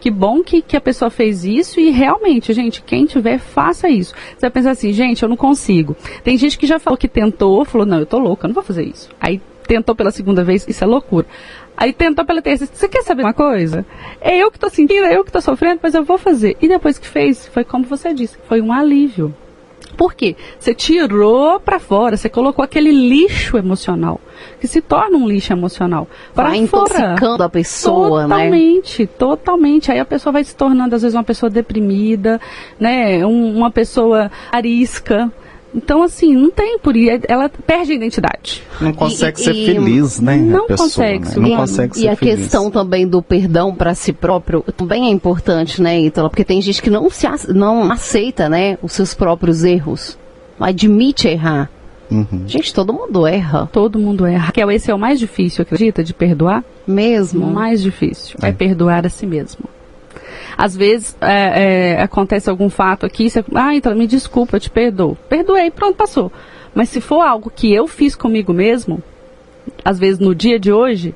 Que 0.00 0.10
bom 0.10 0.42
que, 0.42 0.62
que 0.62 0.76
a 0.76 0.80
pessoa 0.80 1.10
fez 1.10 1.44
isso 1.44 1.80
e 1.80 1.90
realmente, 1.90 2.52
gente, 2.52 2.82
quem 2.82 3.06
tiver, 3.06 3.38
faça 3.38 3.88
isso. 3.88 4.14
Você 4.14 4.40
vai 4.42 4.50
pensar 4.50 4.70
assim, 4.70 4.92
gente, 4.92 5.22
eu 5.22 5.28
não 5.28 5.36
consigo. 5.36 5.96
Tem 6.22 6.36
gente 6.36 6.58
que 6.58 6.66
já 6.66 6.78
falou 6.78 6.96
que 6.96 7.08
tentou, 7.08 7.64
falou, 7.64 7.86
não, 7.86 7.98
eu 7.98 8.06
tô 8.06 8.18
louca, 8.18 8.44
eu 8.46 8.48
não 8.48 8.54
vou 8.54 8.62
fazer 8.62 8.84
isso. 8.84 9.08
Aí 9.20 9.40
tentou 9.66 9.94
pela 9.94 10.10
segunda 10.10 10.44
vez, 10.44 10.66
isso 10.68 10.84
é 10.84 10.86
loucura. 10.86 11.26
Aí 11.76 11.92
tentou 11.92 12.24
pela 12.24 12.40
terceira, 12.40 12.72
você 12.72 12.88
quer 12.88 13.02
saber 13.02 13.22
uma 13.22 13.34
coisa? 13.34 13.84
É 14.20 14.36
eu 14.36 14.50
que 14.50 14.58
tô 14.58 14.68
sentindo, 14.68 15.06
é 15.06 15.16
eu 15.16 15.24
que 15.24 15.32
tô 15.32 15.40
sofrendo, 15.40 15.80
mas 15.82 15.94
eu 15.94 16.04
vou 16.04 16.18
fazer. 16.18 16.56
E 16.60 16.68
depois 16.68 16.98
que 16.98 17.06
fez, 17.06 17.48
foi 17.48 17.64
como 17.64 17.84
você 17.84 18.14
disse, 18.14 18.38
foi 18.46 18.60
um 18.60 18.72
alívio. 18.72 19.34
Por 19.94 20.14
quê? 20.14 20.36
Você 20.58 20.74
tirou 20.74 21.58
para 21.60 21.78
fora, 21.78 22.16
você 22.16 22.28
colocou 22.28 22.64
aquele 22.64 22.90
lixo 22.90 23.56
emocional, 23.56 24.20
que 24.60 24.66
se 24.66 24.80
torna 24.80 25.16
um 25.16 25.26
lixo 25.26 25.52
emocional. 25.52 26.08
Para 26.34 26.48
vai 26.48 26.58
intoxicando 26.58 27.42
a 27.42 27.48
pessoa, 27.48 28.22
totalmente, 28.22 28.28
né? 28.28 28.36
Totalmente, 28.36 29.06
totalmente. 29.06 29.92
Aí 29.92 29.98
a 29.98 30.04
pessoa 30.04 30.32
vai 30.32 30.44
se 30.44 30.54
tornando, 30.54 30.94
às 30.94 31.02
vezes, 31.02 31.14
uma 31.14 31.24
pessoa 31.24 31.48
deprimida, 31.48 32.40
né? 32.78 33.24
Um, 33.24 33.56
uma 33.56 33.70
pessoa 33.70 34.30
arisca, 34.50 35.32
então, 35.74 36.02
assim, 36.02 36.34
não 36.34 36.50
tem 36.50 36.78
por 36.78 36.94
aí. 36.94 37.20
Ela 37.26 37.48
perde 37.48 37.92
a 37.92 37.94
identidade. 37.96 38.62
Não 38.80 38.92
consegue 38.92 39.40
e, 39.40 39.44
ser 39.44 39.54
e, 39.54 39.66
feliz, 39.66 40.20
né? 40.20 40.36
Não 40.36 40.66
pessoa, 40.66 40.88
consegue. 40.88 41.40
Né? 41.40 41.48
Não 41.48 41.56
consegue 41.56 41.96
ser 41.96 42.04
E 42.04 42.08
a 42.08 42.16
feliz. 42.16 42.36
questão 42.36 42.70
também 42.70 43.06
do 43.06 43.20
perdão 43.20 43.74
para 43.74 43.94
si 43.94 44.12
próprio 44.12 44.64
também 44.76 45.06
é 45.06 45.10
importante, 45.10 45.82
né, 45.82 46.00
Ítala? 46.00 46.30
Porque 46.30 46.44
tem 46.44 46.62
gente 46.62 46.80
que 46.80 46.90
não, 46.90 47.10
se, 47.10 47.26
não 47.52 47.90
aceita, 47.90 48.48
né, 48.48 48.78
os 48.82 48.92
seus 48.92 49.14
próprios 49.14 49.64
erros. 49.64 50.16
Não 50.58 50.66
admite 50.66 51.26
errar. 51.26 51.68
Uhum. 52.10 52.44
Gente, 52.46 52.72
todo 52.72 52.92
mundo 52.92 53.26
erra. 53.26 53.68
Todo 53.72 53.98
mundo 53.98 54.24
erra. 54.24 54.46
Raquel, 54.46 54.70
esse 54.70 54.90
é 54.90 54.94
o 54.94 54.98
mais 54.98 55.18
difícil, 55.18 55.62
acredita, 55.62 56.04
de 56.04 56.14
perdoar? 56.14 56.62
Mesmo? 56.86 57.46
O 57.46 57.52
mais 57.52 57.82
difícil 57.82 58.36
é, 58.42 58.50
é 58.50 58.52
perdoar 58.52 59.04
a 59.06 59.08
si 59.08 59.26
mesmo. 59.26 59.73
Às 60.56 60.76
vezes 60.76 61.16
é, 61.20 61.96
é, 61.96 62.02
acontece 62.02 62.48
algum 62.48 62.68
fato 62.68 63.04
aqui, 63.04 63.28
você, 63.28 63.44
ah, 63.54 63.74
então 63.74 63.94
me 63.94 64.06
desculpa, 64.06 64.56
eu 64.56 64.60
te 64.60 64.70
perdoo. 64.70 65.16
Perdoei, 65.28 65.70
pronto, 65.70 65.96
passou. 65.96 66.30
Mas 66.74 66.88
se 66.88 67.00
for 67.00 67.20
algo 67.20 67.50
que 67.54 67.72
eu 67.72 67.86
fiz 67.86 68.14
comigo 68.16 68.52
mesmo, 68.52 69.02
às 69.84 69.98
vezes 69.98 70.18
no 70.18 70.34
dia 70.34 70.58
de 70.58 70.72
hoje, 70.72 71.14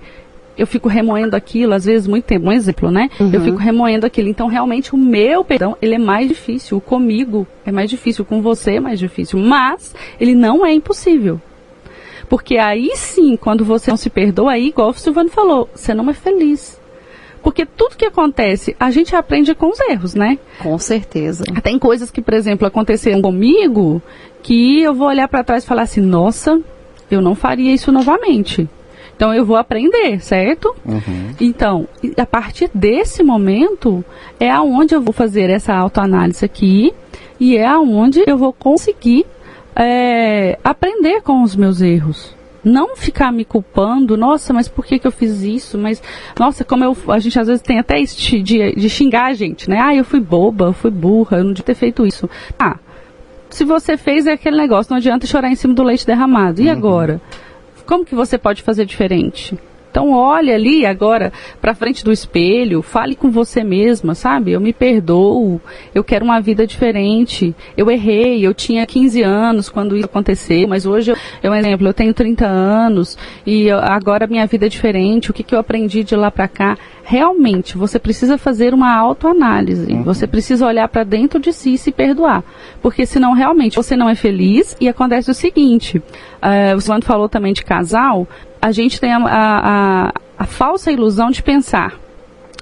eu 0.58 0.66
fico 0.66 0.88
remoendo 0.88 1.36
aquilo, 1.36 1.72
às 1.72 1.84
vezes 1.84 2.08
muito 2.08 2.24
tempo, 2.24 2.46
um 2.46 2.52
exemplo, 2.52 2.90
né? 2.90 3.08
Uhum. 3.20 3.30
Eu 3.32 3.40
fico 3.40 3.56
remoendo 3.56 4.04
aquilo. 4.04 4.28
Então, 4.28 4.48
realmente, 4.48 4.92
o 4.92 4.98
meu 4.98 5.44
perdão, 5.44 5.76
ele 5.80 5.94
é 5.94 5.98
mais 5.98 6.26
difícil. 6.26 6.78
O 6.78 6.80
comigo 6.80 7.46
é 7.64 7.70
mais 7.70 7.88
difícil, 7.88 8.24
com 8.24 8.42
você 8.42 8.74
é 8.74 8.80
mais 8.80 8.98
difícil. 8.98 9.38
Mas, 9.38 9.94
ele 10.20 10.34
não 10.34 10.66
é 10.66 10.72
impossível. 10.72 11.40
Porque 12.28 12.58
aí 12.58 12.90
sim, 12.94 13.36
quando 13.36 13.64
você 13.64 13.90
não 13.90 13.96
se 13.96 14.10
perdoa, 14.10 14.52
aí, 14.52 14.66
igual 14.66 14.90
o 14.90 14.94
Silvano 14.94 15.30
falou, 15.30 15.68
você 15.74 15.94
não 15.94 16.10
é 16.10 16.12
feliz. 16.12 16.77
Porque 17.48 17.64
tudo 17.64 17.96
que 17.96 18.04
acontece, 18.04 18.76
a 18.78 18.90
gente 18.90 19.16
aprende 19.16 19.54
com 19.54 19.70
os 19.70 19.80
erros, 19.80 20.14
né? 20.14 20.38
Com 20.58 20.78
certeza. 20.78 21.44
Tem 21.62 21.78
coisas 21.78 22.10
que, 22.10 22.20
por 22.20 22.34
exemplo, 22.34 22.66
aconteceram 22.66 23.22
comigo 23.22 24.02
que 24.42 24.82
eu 24.82 24.92
vou 24.92 25.08
olhar 25.08 25.26
para 25.28 25.42
trás 25.42 25.64
e 25.64 25.66
falar 25.66 25.80
assim: 25.84 26.02
nossa, 26.02 26.60
eu 27.10 27.22
não 27.22 27.34
faria 27.34 27.72
isso 27.72 27.90
novamente. 27.90 28.68
Então 29.16 29.32
eu 29.32 29.46
vou 29.46 29.56
aprender, 29.56 30.20
certo? 30.20 30.76
Uhum. 30.84 31.30
Então, 31.40 31.88
a 32.18 32.26
partir 32.26 32.70
desse 32.74 33.22
momento 33.22 34.04
é 34.38 34.50
aonde 34.50 34.94
eu 34.94 35.00
vou 35.00 35.14
fazer 35.14 35.48
essa 35.48 35.72
autoanálise 35.74 36.44
aqui 36.44 36.92
e 37.40 37.56
é 37.56 37.66
aonde 37.66 38.22
eu 38.26 38.36
vou 38.36 38.52
conseguir 38.52 39.24
é, 39.74 40.58
aprender 40.62 41.22
com 41.22 41.42
os 41.42 41.56
meus 41.56 41.80
erros. 41.80 42.36
Não 42.64 42.96
ficar 42.96 43.32
me 43.32 43.44
culpando, 43.44 44.16
nossa, 44.16 44.52
mas 44.52 44.68
por 44.68 44.84
que, 44.84 44.98
que 44.98 45.06
eu 45.06 45.12
fiz 45.12 45.42
isso? 45.42 45.78
Mas, 45.78 46.02
nossa, 46.38 46.64
como 46.64 46.84
eu. 46.84 46.96
A 47.08 47.18
gente 47.18 47.38
às 47.38 47.46
vezes 47.46 47.62
tem 47.62 47.78
até 47.78 48.00
de, 48.00 48.42
de, 48.42 48.72
de 48.72 48.90
xingar 48.90 49.26
a 49.26 49.34
gente, 49.34 49.70
né? 49.70 49.78
Ah, 49.80 49.94
eu 49.94 50.04
fui 50.04 50.20
boba, 50.20 50.66
eu 50.66 50.72
fui 50.72 50.90
burra, 50.90 51.38
eu 51.38 51.44
não 51.44 51.52
devia 51.52 51.64
ter 51.64 51.74
feito 51.74 52.04
isso. 52.04 52.28
Ah, 52.58 52.78
se 53.48 53.64
você 53.64 53.96
fez 53.96 54.26
é 54.26 54.32
aquele 54.32 54.56
negócio, 54.56 54.90
não 54.90 54.98
adianta 54.98 55.26
chorar 55.26 55.50
em 55.50 55.54
cima 55.54 55.74
do 55.74 55.82
leite 55.82 56.06
derramado. 56.06 56.60
E 56.60 56.66
uhum. 56.66 56.72
agora? 56.72 57.20
Como 57.86 58.04
que 58.04 58.14
você 58.14 58.36
pode 58.36 58.62
fazer 58.62 58.84
diferente? 58.84 59.56
Então 59.90 60.12
olhe 60.12 60.52
ali 60.52 60.86
agora 60.86 61.32
para 61.60 61.74
frente 61.74 62.04
do 62.04 62.12
espelho, 62.12 62.82
fale 62.82 63.14
com 63.14 63.30
você 63.30 63.64
mesma, 63.64 64.14
sabe? 64.14 64.52
Eu 64.52 64.60
me 64.60 64.72
perdoo, 64.72 65.60
eu 65.94 66.04
quero 66.04 66.24
uma 66.24 66.40
vida 66.40 66.66
diferente. 66.66 67.54
Eu 67.76 67.90
errei, 67.90 68.46
eu 68.46 68.54
tinha 68.54 68.86
15 68.86 69.22
anos 69.22 69.68
quando 69.68 69.96
isso 69.96 70.06
aconteceu, 70.06 70.68
mas 70.68 70.86
hoje, 70.86 71.10
eu, 71.10 71.16
eu 71.42 71.54
exemplo, 71.54 71.86
eu 71.86 71.94
tenho 71.94 72.14
30 72.14 72.46
anos 72.46 73.16
e 73.46 73.70
agora 73.70 74.26
minha 74.26 74.46
vida 74.46 74.66
é 74.66 74.68
diferente. 74.68 75.30
O 75.30 75.34
que, 75.34 75.42
que 75.42 75.54
eu 75.54 75.58
aprendi 75.58 76.04
de 76.04 76.14
lá 76.14 76.30
para 76.30 76.48
cá? 76.48 76.76
Realmente, 77.02 77.78
você 77.78 77.98
precisa 77.98 78.36
fazer 78.36 78.74
uma 78.74 78.94
autoanálise. 78.94 79.90
Uhum. 79.90 80.02
Você 80.02 80.26
precisa 80.26 80.66
olhar 80.66 80.86
para 80.88 81.04
dentro 81.04 81.40
de 81.40 81.54
si 81.54 81.72
e 81.72 81.78
se 81.78 81.90
perdoar, 81.90 82.44
porque 82.82 83.06
senão 83.06 83.32
realmente 83.32 83.76
você 83.76 83.96
não 83.96 84.10
é 84.10 84.14
feliz 84.14 84.76
e 84.78 84.88
acontece 84.88 85.30
o 85.30 85.34
seguinte. 85.34 85.98
Uh, 85.98 86.76
o 86.76 86.80
Silvano 86.80 87.04
falou 87.04 87.28
também 87.28 87.54
de 87.54 87.64
casal 87.64 88.28
a 88.68 88.72
gente 88.72 89.00
tem 89.00 89.12
a, 89.12 89.18
a, 89.26 90.12
a 90.38 90.44
falsa 90.44 90.92
ilusão 90.92 91.30
de 91.30 91.42
pensar 91.42 91.98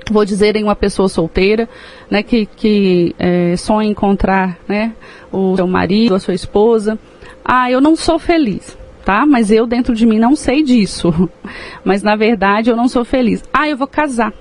vou 0.08 0.24
dizer 0.24 0.54
em 0.54 0.62
uma 0.62 0.76
pessoa 0.76 1.08
solteira, 1.08 1.68
né, 2.08 2.22
que, 2.22 2.46
que 2.46 3.12
é, 3.18 3.56
sonha 3.56 3.90
encontrar, 3.90 4.56
né, 4.68 4.92
o 5.32 5.56
seu 5.56 5.66
marido, 5.66 6.14
a 6.14 6.20
sua 6.20 6.32
esposa. 6.32 6.96
Ah, 7.44 7.68
eu 7.68 7.80
não 7.80 7.96
sou 7.96 8.16
feliz, 8.16 8.78
tá? 9.04 9.26
Mas 9.26 9.50
eu 9.50 9.66
dentro 9.66 9.96
de 9.96 10.06
mim 10.06 10.20
não 10.20 10.36
sei 10.36 10.62
disso. 10.62 11.28
Mas 11.84 12.04
na 12.04 12.14
verdade 12.14 12.70
eu 12.70 12.76
não 12.76 12.86
sou 12.86 13.04
feliz. 13.04 13.42
Ah, 13.52 13.68
eu 13.68 13.76
vou 13.76 13.88
casar. 13.88 14.32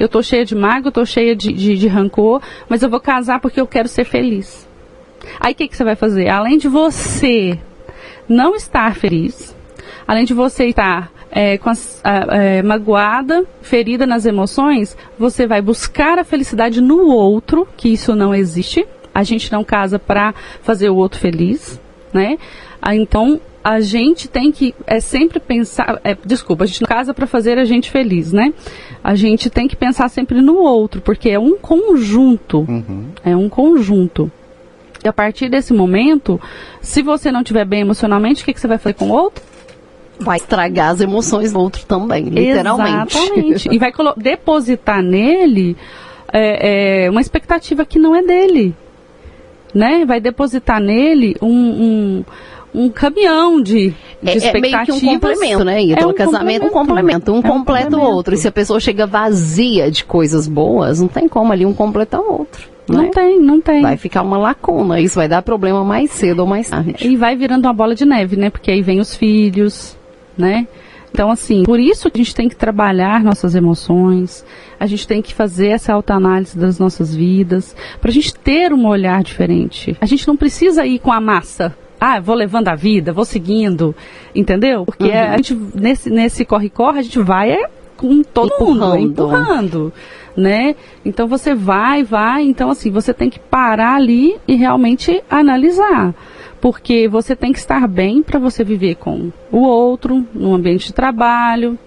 Eu 0.00 0.08
tô 0.08 0.20
cheia 0.20 0.44
de 0.44 0.56
mágoa, 0.56 0.88
eu 0.88 0.92
tô 0.92 1.06
cheia 1.06 1.36
de, 1.36 1.52
de, 1.52 1.78
de 1.78 1.86
rancor, 1.86 2.42
mas 2.68 2.82
eu 2.82 2.90
vou 2.90 3.00
casar 3.00 3.40
porque 3.40 3.60
eu 3.60 3.66
quero 3.68 3.88
ser 3.88 4.04
feliz. 4.04 4.68
Aí 5.40 5.52
o 5.52 5.56
que, 5.56 5.68
que 5.68 5.76
você 5.76 5.84
vai 5.84 5.94
fazer? 5.94 6.28
Além 6.28 6.58
de 6.58 6.68
você 6.68 7.56
não 8.28 8.54
estar 8.54 8.94
feliz, 8.94 9.55
além 10.06 10.24
de 10.24 10.34
você 10.34 10.66
estar 10.66 11.10
é, 11.30 11.58
com 11.58 11.68
as, 11.68 12.00
é, 12.04 12.62
magoada, 12.62 13.44
ferida 13.60 14.06
nas 14.06 14.24
emoções, 14.24 14.96
você 15.18 15.46
vai 15.46 15.60
buscar 15.60 16.18
a 16.18 16.24
felicidade 16.24 16.80
no 16.80 17.06
outro, 17.08 17.66
que 17.76 17.88
isso 17.88 18.14
não 18.14 18.34
existe. 18.34 18.86
A 19.14 19.22
gente 19.22 19.50
não 19.50 19.64
casa 19.64 19.98
para 19.98 20.34
fazer 20.62 20.90
o 20.90 20.96
outro 20.96 21.18
feliz, 21.18 21.80
né? 22.12 22.38
Ah, 22.80 22.94
então 22.94 23.40
a 23.64 23.80
gente 23.80 24.28
tem 24.28 24.52
que 24.52 24.74
é 24.86 25.00
sempre 25.00 25.40
pensar, 25.40 26.00
é, 26.04 26.16
desculpa, 26.24 26.62
a 26.62 26.66
gente 26.66 26.82
não 26.82 26.88
casa 26.88 27.12
para 27.12 27.26
fazer 27.26 27.58
a 27.58 27.64
gente 27.64 27.90
feliz, 27.90 28.32
né? 28.32 28.54
A 29.02 29.14
gente 29.14 29.50
tem 29.50 29.66
que 29.66 29.74
pensar 29.74 30.08
sempre 30.08 30.40
no 30.40 30.56
outro, 30.58 31.00
porque 31.00 31.30
é 31.30 31.38
um 31.38 31.56
conjunto, 31.56 32.60
uhum. 32.60 33.08
é 33.24 33.34
um 33.34 33.48
conjunto. 33.48 34.30
E 35.04 35.08
a 35.08 35.12
partir 35.12 35.48
desse 35.48 35.72
momento, 35.72 36.40
se 36.80 37.02
você 37.02 37.32
não 37.32 37.40
estiver 37.40 37.64
bem 37.64 37.80
emocionalmente, 37.80 38.42
o 38.42 38.44
que, 38.44 38.54
que 38.54 38.60
você 38.60 38.68
vai 38.68 38.78
fazer 38.78 38.94
com 38.94 39.10
o 39.10 39.12
outro? 39.12 39.42
Vai 40.18 40.36
estragar 40.36 40.90
as 40.90 41.00
emoções 41.00 41.52
do 41.52 41.60
outro 41.60 41.84
também, 41.86 42.24
literalmente. 42.24 43.16
Exatamente. 43.16 43.68
e 43.70 43.78
vai 43.78 43.92
depositar 44.16 45.02
nele 45.02 45.76
é, 46.32 47.04
é, 47.04 47.10
uma 47.10 47.20
expectativa 47.20 47.84
que 47.84 47.98
não 47.98 48.14
é 48.14 48.22
dele. 48.22 48.74
Né? 49.74 50.04
Vai 50.06 50.20
depositar 50.20 50.80
nele 50.80 51.36
um, 51.42 51.48
um, 51.48 52.24
um 52.74 52.88
caminhão 52.88 53.60
de, 53.60 53.94
de 54.22 54.30
é, 54.30 54.36
expectativas. 54.36 54.54
É 54.54 54.60
meio 54.60 54.84
que 54.84 54.92
um 54.92 55.00
complemento, 55.00 55.64
né? 55.64 55.82
E 55.82 55.92
é 55.92 56.06
um 56.06 56.14
casamento 56.14 56.64
é 56.64 56.66
um 56.66 56.70
complemento. 56.70 57.32
Um 57.32 57.36
é 57.36 57.38
um 57.38 57.42
completa 57.42 57.96
o 57.96 58.00
outro. 58.00 58.34
E 58.34 58.38
se 58.38 58.48
a 58.48 58.52
pessoa 58.52 58.80
chega 58.80 59.06
vazia 59.06 59.90
de 59.90 60.04
coisas 60.04 60.48
boas, 60.48 61.00
não 61.00 61.08
tem 61.08 61.28
como 61.28 61.52
ali 61.52 61.66
um 61.66 61.74
completar 61.74 62.20
o 62.20 62.38
outro. 62.38 62.76
Não 62.88 63.02
né? 63.02 63.10
tem, 63.12 63.40
não 63.40 63.60
tem. 63.60 63.82
Vai 63.82 63.96
ficar 63.96 64.22
uma 64.22 64.38
lacuna. 64.38 65.00
Isso 65.00 65.16
vai 65.16 65.28
dar 65.28 65.42
problema 65.42 65.84
mais 65.84 66.10
cedo 66.12 66.40
ou 66.40 66.46
mais 66.46 66.70
tarde. 66.70 66.94
E 67.00 67.16
vai 67.16 67.36
virando 67.36 67.66
uma 67.66 67.72
bola 67.72 67.94
de 67.94 68.04
neve, 68.04 68.36
né? 68.36 68.48
Porque 68.48 68.70
aí 68.70 68.80
vem 68.80 69.00
os 69.00 69.16
filhos, 69.16 69.96
né? 70.36 70.66
Então, 71.16 71.30
assim, 71.30 71.62
por 71.62 71.80
isso 71.80 72.10
que 72.10 72.20
a 72.20 72.22
gente 72.22 72.34
tem 72.34 72.46
que 72.46 72.54
trabalhar 72.54 73.24
nossas 73.24 73.54
emoções, 73.54 74.44
a 74.78 74.86
gente 74.86 75.08
tem 75.08 75.22
que 75.22 75.32
fazer 75.32 75.68
essa 75.68 75.94
autoanálise 75.94 76.58
das 76.58 76.78
nossas 76.78 77.14
vidas, 77.14 77.74
para 78.02 78.10
a 78.10 78.12
gente 78.12 78.34
ter 78.34 78.70
um 78.72 78.86
olhar 78.86 79.22
diferente. 79.22 79.96
A 79.98 80.04
gente 80.04 80.28
não 80.28 80.36
precisa 80.36 80.84
ir 80.84 80.98
com 80.98 81.10
a 81.10 81.18
massa. 81.18 81.74
Ah, 81.98 82.20
vou 82.20 82.34
levando 82.34 82.68
a 82.68 82.74
vida, 82.74 83.14
vou 83.14 83.24
seguindo, 83.24 83.94
entendeu? 84.34 84.84
Porque 84.84 85.04
uhum. 85.04 85.32
a 85.32 85.36
gente, 85.38 85.58
nesse, 85.74 86.10
nesse 86.10 86.44
corre-corre, 86.44 86.98
a 86.98 87.02
gente 87.02 87.18
vai 87.20 87.50
é, 87.50 87.70
com 87.96 88.22
todo 88.22 88.52
empurrando. 88.54 88.98
mundo, 88.98 88.98
empurrando, 88.98 89.92
né? 90.36 90.76
Então 91.02 91.26
você 91.26 91.54
vai, 91.54 92.04
vai, 92.04 92.42
então 92.42 92.68
assim, 92.68 92.90
você 92.90 93.14
tem 93.14 93.30
que 93.30 93.38
parar 93.38 93.94
ali 93.94 94.36
e 94.46 94.54
realmente 94.54 95.22
analisar 95.30 96.14
porque 96.66 97.06
você 97.06 97.36
tem 97.36 97.52
que 97.52 97.60
estar 97.60 97.86
bem 97.86 98.24
para 98.24 98.40
você 98.40 98.64
viver 98.64 98.96
com 98.96 99.30
o 99.52 99.58
outro, 99.58 100.26
no 100.34 100.52
ambiente 100.52 100.86
de 100.86 100.92
trabalho, 100.92 101.78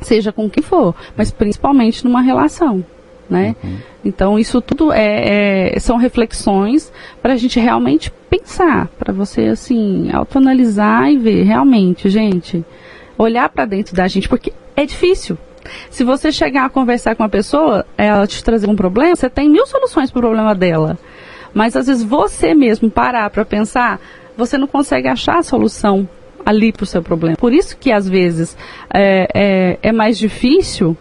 seja 0.00 0.32
com 0.32 0.50
quem 0.50 0.64
for, 0.64 0.96
mas 1.16 1.30
principalmente 1.30 2.04
numa 2.04 2.20
relação. 2.20 2.84
Né? 3.30 3.54
Uhum. 3.62 3.76
Então 4.04 4.36
isso 4.36 4.60
tudo 4.60 4.92
é, 4.92 5.76
é 5.76 5.78
são 5.78 5.96
reflexões 5.96 6.92
para 7.22 7.34
a 7.34 7.36
gente 7.36 7.60
realmente 7.60 8.10
pensar, 8.28 8.88
para 8.98 9.12
você 9.12 9.42
assim 9.42 10.10
autoanalisar 10.10 11.08
e 11.08 11.18
ver 11.18 11.44
realmente, 11.44 12.10
gente, 12.10 12.64
olhar 13.16 13.48
para 13.48 13.64
dentro 13.64 13.94
da 13.94 14.08
gente, 14.08 14.28
porque 14.28 14.52
é 14.74 14.84
difícil. 14.84 15.38
Se 15.88 16.02
você 16.02 16.32
chegar 16.32 16.64
a 16.64 16.68
conversar 16.68 17.14
com 17.14 17.22
uma 17.22 17.28
pessoa, 17.28 17.86
ela 17.96 18.26
te 18.26 18.42
trazer 18.42 18.68
um 18.68 18.74
problema, 18.74 19.14
você 19.14 19.30
tem 19.30 19.48
mil 19.48 19.68
soluções 19.68 20.10
para 20.10 20.18
o 20.18 20.22
problema 20.22 20.52
dela. 20.52 20.98
Mas 21.54 21.76
às 21.76 21.86
vezes 21.86 22.02
você 22.02 22.54
mesmo 22.54 22.90
parar 22.90 23.30
para 23.30 23.44
pensar, 23.44 24.00
você 24.36 24.58
não 24.58 24.66
consegue 24.66 25.08
achar 25.08 25.38
a 25.38 25.42
solução 25.42 26.08
ali 26.44 26.72
para 26.72 26.84
o 26.84 26.86
seu 26.86 27.02
problema. 27.02 27.36
Por 27.36 27.52
isso 27.52 27.76
que 27.76 27.90
às 27.90 28.08
vezes 28.08 28.56
é, 28.92 29.28
é, 29.34 29.78
é 29.82 29.92
mais 29.92 30.16
difícil 30.16 30.96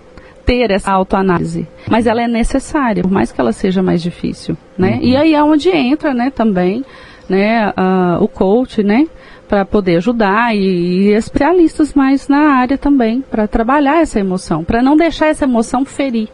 ter 0.46 0.72
essa 0.72 0.92
autoanálise, 0.92 1.68
mas 1.90 2.06
ela 2.06 2.22
é 2.22 2.28
necessária, 2.28 3.02
por 3.02 3.12
mais 3.12 3.32
que 3.32 3.42
ela 3.42 3.52
seja 3.52 3.82
mais 3.82 4.02
difícil, 4.02 4.56
né? 4.78 5.00
Uhum. 5.02 5.02
E 5.02 5.18
aí 5.18 5.34
é 5.34 5.44
onde 5.44 5.70
entra, 5.70 6.14
né, 6.14 6.30
também, 6.30 6.86
né, 7.28 7.70
uh, 7.70 8.24
o 8.24 8.28
coach, 8.28 8.84
né, 8.84 9.08
para 9.48 9.66
poder 9.66 9.98
ajudar 9.98 10.56
e, 10.56 10.60
e, 10.60 11.14
especialistas 11.14 11.94
mais 11.94 12.28
na 12.28 12.54
área 12.58 12.78
também 12.78 13.22
para 13.22 13.48
trabalhar 13.48 14.02
essa 14.02 14.20
emoção, 14.20 14.64
para 14.64 14.84
não 14.84 14.96
deixar 14.96 15.28
essa 15.28 15.46
emoção 15.46 15.84
ferir. 15.84 16.30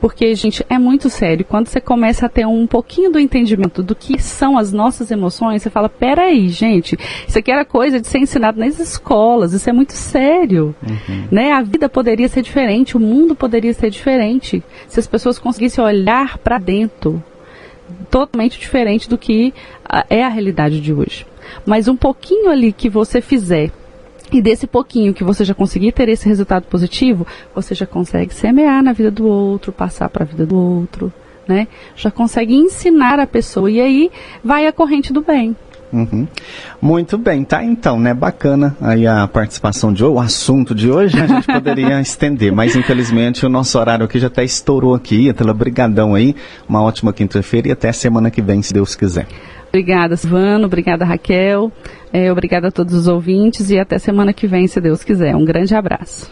Porque, 0.00 0.34
gente, 0.34 0.64
é 0.68 0.78
muito 0.78 1.10
sério. 1.10 1.44
Quando 1.44 1.66
você 1.66 1.80
começa 1.80 2.26
a 2.26 2.28
ter 2.28 2.46
um 2.46 2.66
pouquinho 2.66 3.10
do 3.10 3.18
entendimento 3.18 3.82
do 3.82 3.94
que 3.94 4.20
são 4.20 4.56
as 4.56 4.72
nossas 4.72 5.10
emoções, 5.10 5.62
você 5.62 5.70
fala, 5.70 5.88
peraí, 5.88 6.48
gente, 6.48 6.96
isso 7.26 7.38
aqui 7.38 7.50
era 7.50 7.64
coisa 7.64 8.00
de 8.00 8.06
ser 8.06 8.18
ensinado 8.18 8.60
nas 8.60 8.78
escolas, 8.78 9.52
isso 9.52 9.68
é 9.68 9.72
muito 9.72 9.92
sério. 9.92 10.74
Uhum. 10.82 11.28
Né? 11.30 11.52
A 11.52 11.62
vida 11.62 11.88
poderia 11.88 12.28
ser 12.28 12.42
diferente, 12.42 12.96
o 12.96 13.00
mundo 13.00 13.34
poderia 13.34 13.72
ser 13.74 13.90
diferente 13.90 14.62
se 14.86 15.00
as 15.00 15.06
pessoas 15.06 15.38
conseguissem 15.38 15.82
olhar 15.82 16.38
para 16.38 16.58
dentro. 16.58 17.22
Totalmente 18.10 18.58
diferente 18.58 19.08
do 19.08 19.18
que 19.18 19.52
é 20.10 20.22
a 20.22 20.28
realidade 20.28 20.80
de 20.80 20.92
hoje. 20.92 21.26
Mas 21.64 21.88
um 21.88 21.96
pouquinho 21.96 22.50
ali 22.50 22.72
que 22.72 22.88
você 22.88 23.20
fizer 23.20 23.70
e 24.32 24.42
desse 24.42 24.66
pouquinho 24.66 25.14
que 25.14 25.24
você 25.24 25.44
já 25.44 25.54
conseguir 25.54 25.92
ter 25.92 26.08
esse 26.08 26.28
resultado 26.28 26.64
positivo, 26.64 27.26
você 27.54 27.74
já 27.74 27.86
consegue 27.86 28.34
semear 28.34 28.82
na 28.82 28.92
vida 28.92 29.10
do 29.10 29.26
outro, 29.26 29.72
passar 29.72 30.08
para 30.08 30.24
a 30.24 30.26
vida 30.26 30.44
do 30.44 30.56
outro, 30.56 31.12
né? 31.46 31.66
Já 31.96 32.10
consegue 32.10 32.54
ensinar 32.54 33.18
a 33.18 33.26
pessoa 33.26 33.70
e 33.70 33.80
aí 33.80 34.10
vai 34.44 34.66
a 34.66 34.72
corrente 34.72 35.12
do 35.12 35.22
bem. 35.22 35.56
Uhum. 35.90 36.28
Muito 36.82 37.16
bem, 37.16 37.44
tá 37.44 37.64
então, 37.64 37.98
né? 37.98 38.12
Bacana 38.12 38.76
aí 38.80 39.06
a 39.06 39.26
participação 39.26 39.92
de 39.92 40.04
hoje, 40.04 40.14
o 40.14 40.20
assunto 40.20 40.74
de 40.74 40.90
hoje, 40.90 41.18
a 41.18 41.26
gente 41.26 41.46
poderia 41.46 41.98
estender, 42.02 42.52
mas 42.52 42.76
infelizmente 42.76 43.46
o 43.46 43.48
nosso 43.48 43.78
horário 43.78 44.04
aqui 44.04 44.18
já 44.18 44.26
até 44.26 44.44
estourou 44.44 44.94
aqui, 44.94 45.28
Etela, 45.28 45.54
brigadão 45.54 46.14
aí, 46.14 46.36
uma 46.68 46.82
ótima 46.82 47.12
quinta-feira 47.12 47.68
e 47.68 47.72
até 47.72 47.90
semana 47.90 48.30
que 48.30 48.42
vem, 48.42 48.60
se 48.60 48.72
Deus 48.74 48.94
quiser. 48.94 49.26
Obrigada, 49.68 50.16
Silvano. 50.16 50.66
Obrigada, 50.66 51.04
Raquel. 51.04 51.70
É, 52.12 52.32
obrigada 52.32 52.68
a 52.68 52.72
todos 52.72 52.94
os 52.94 53.06
ouvintes 53.06 53.70
e 53.70 53.78
até 53.78 53.98
semana 53.98 54.32
que 54.32 54.46
vem, 54.46 54.66
se 54.66 54.80
Deus 54.80 55.04
quiser. 55.04 55.36
Um 55.36 55.44
grande 55.44 55.74
abraço. 55.74 56.30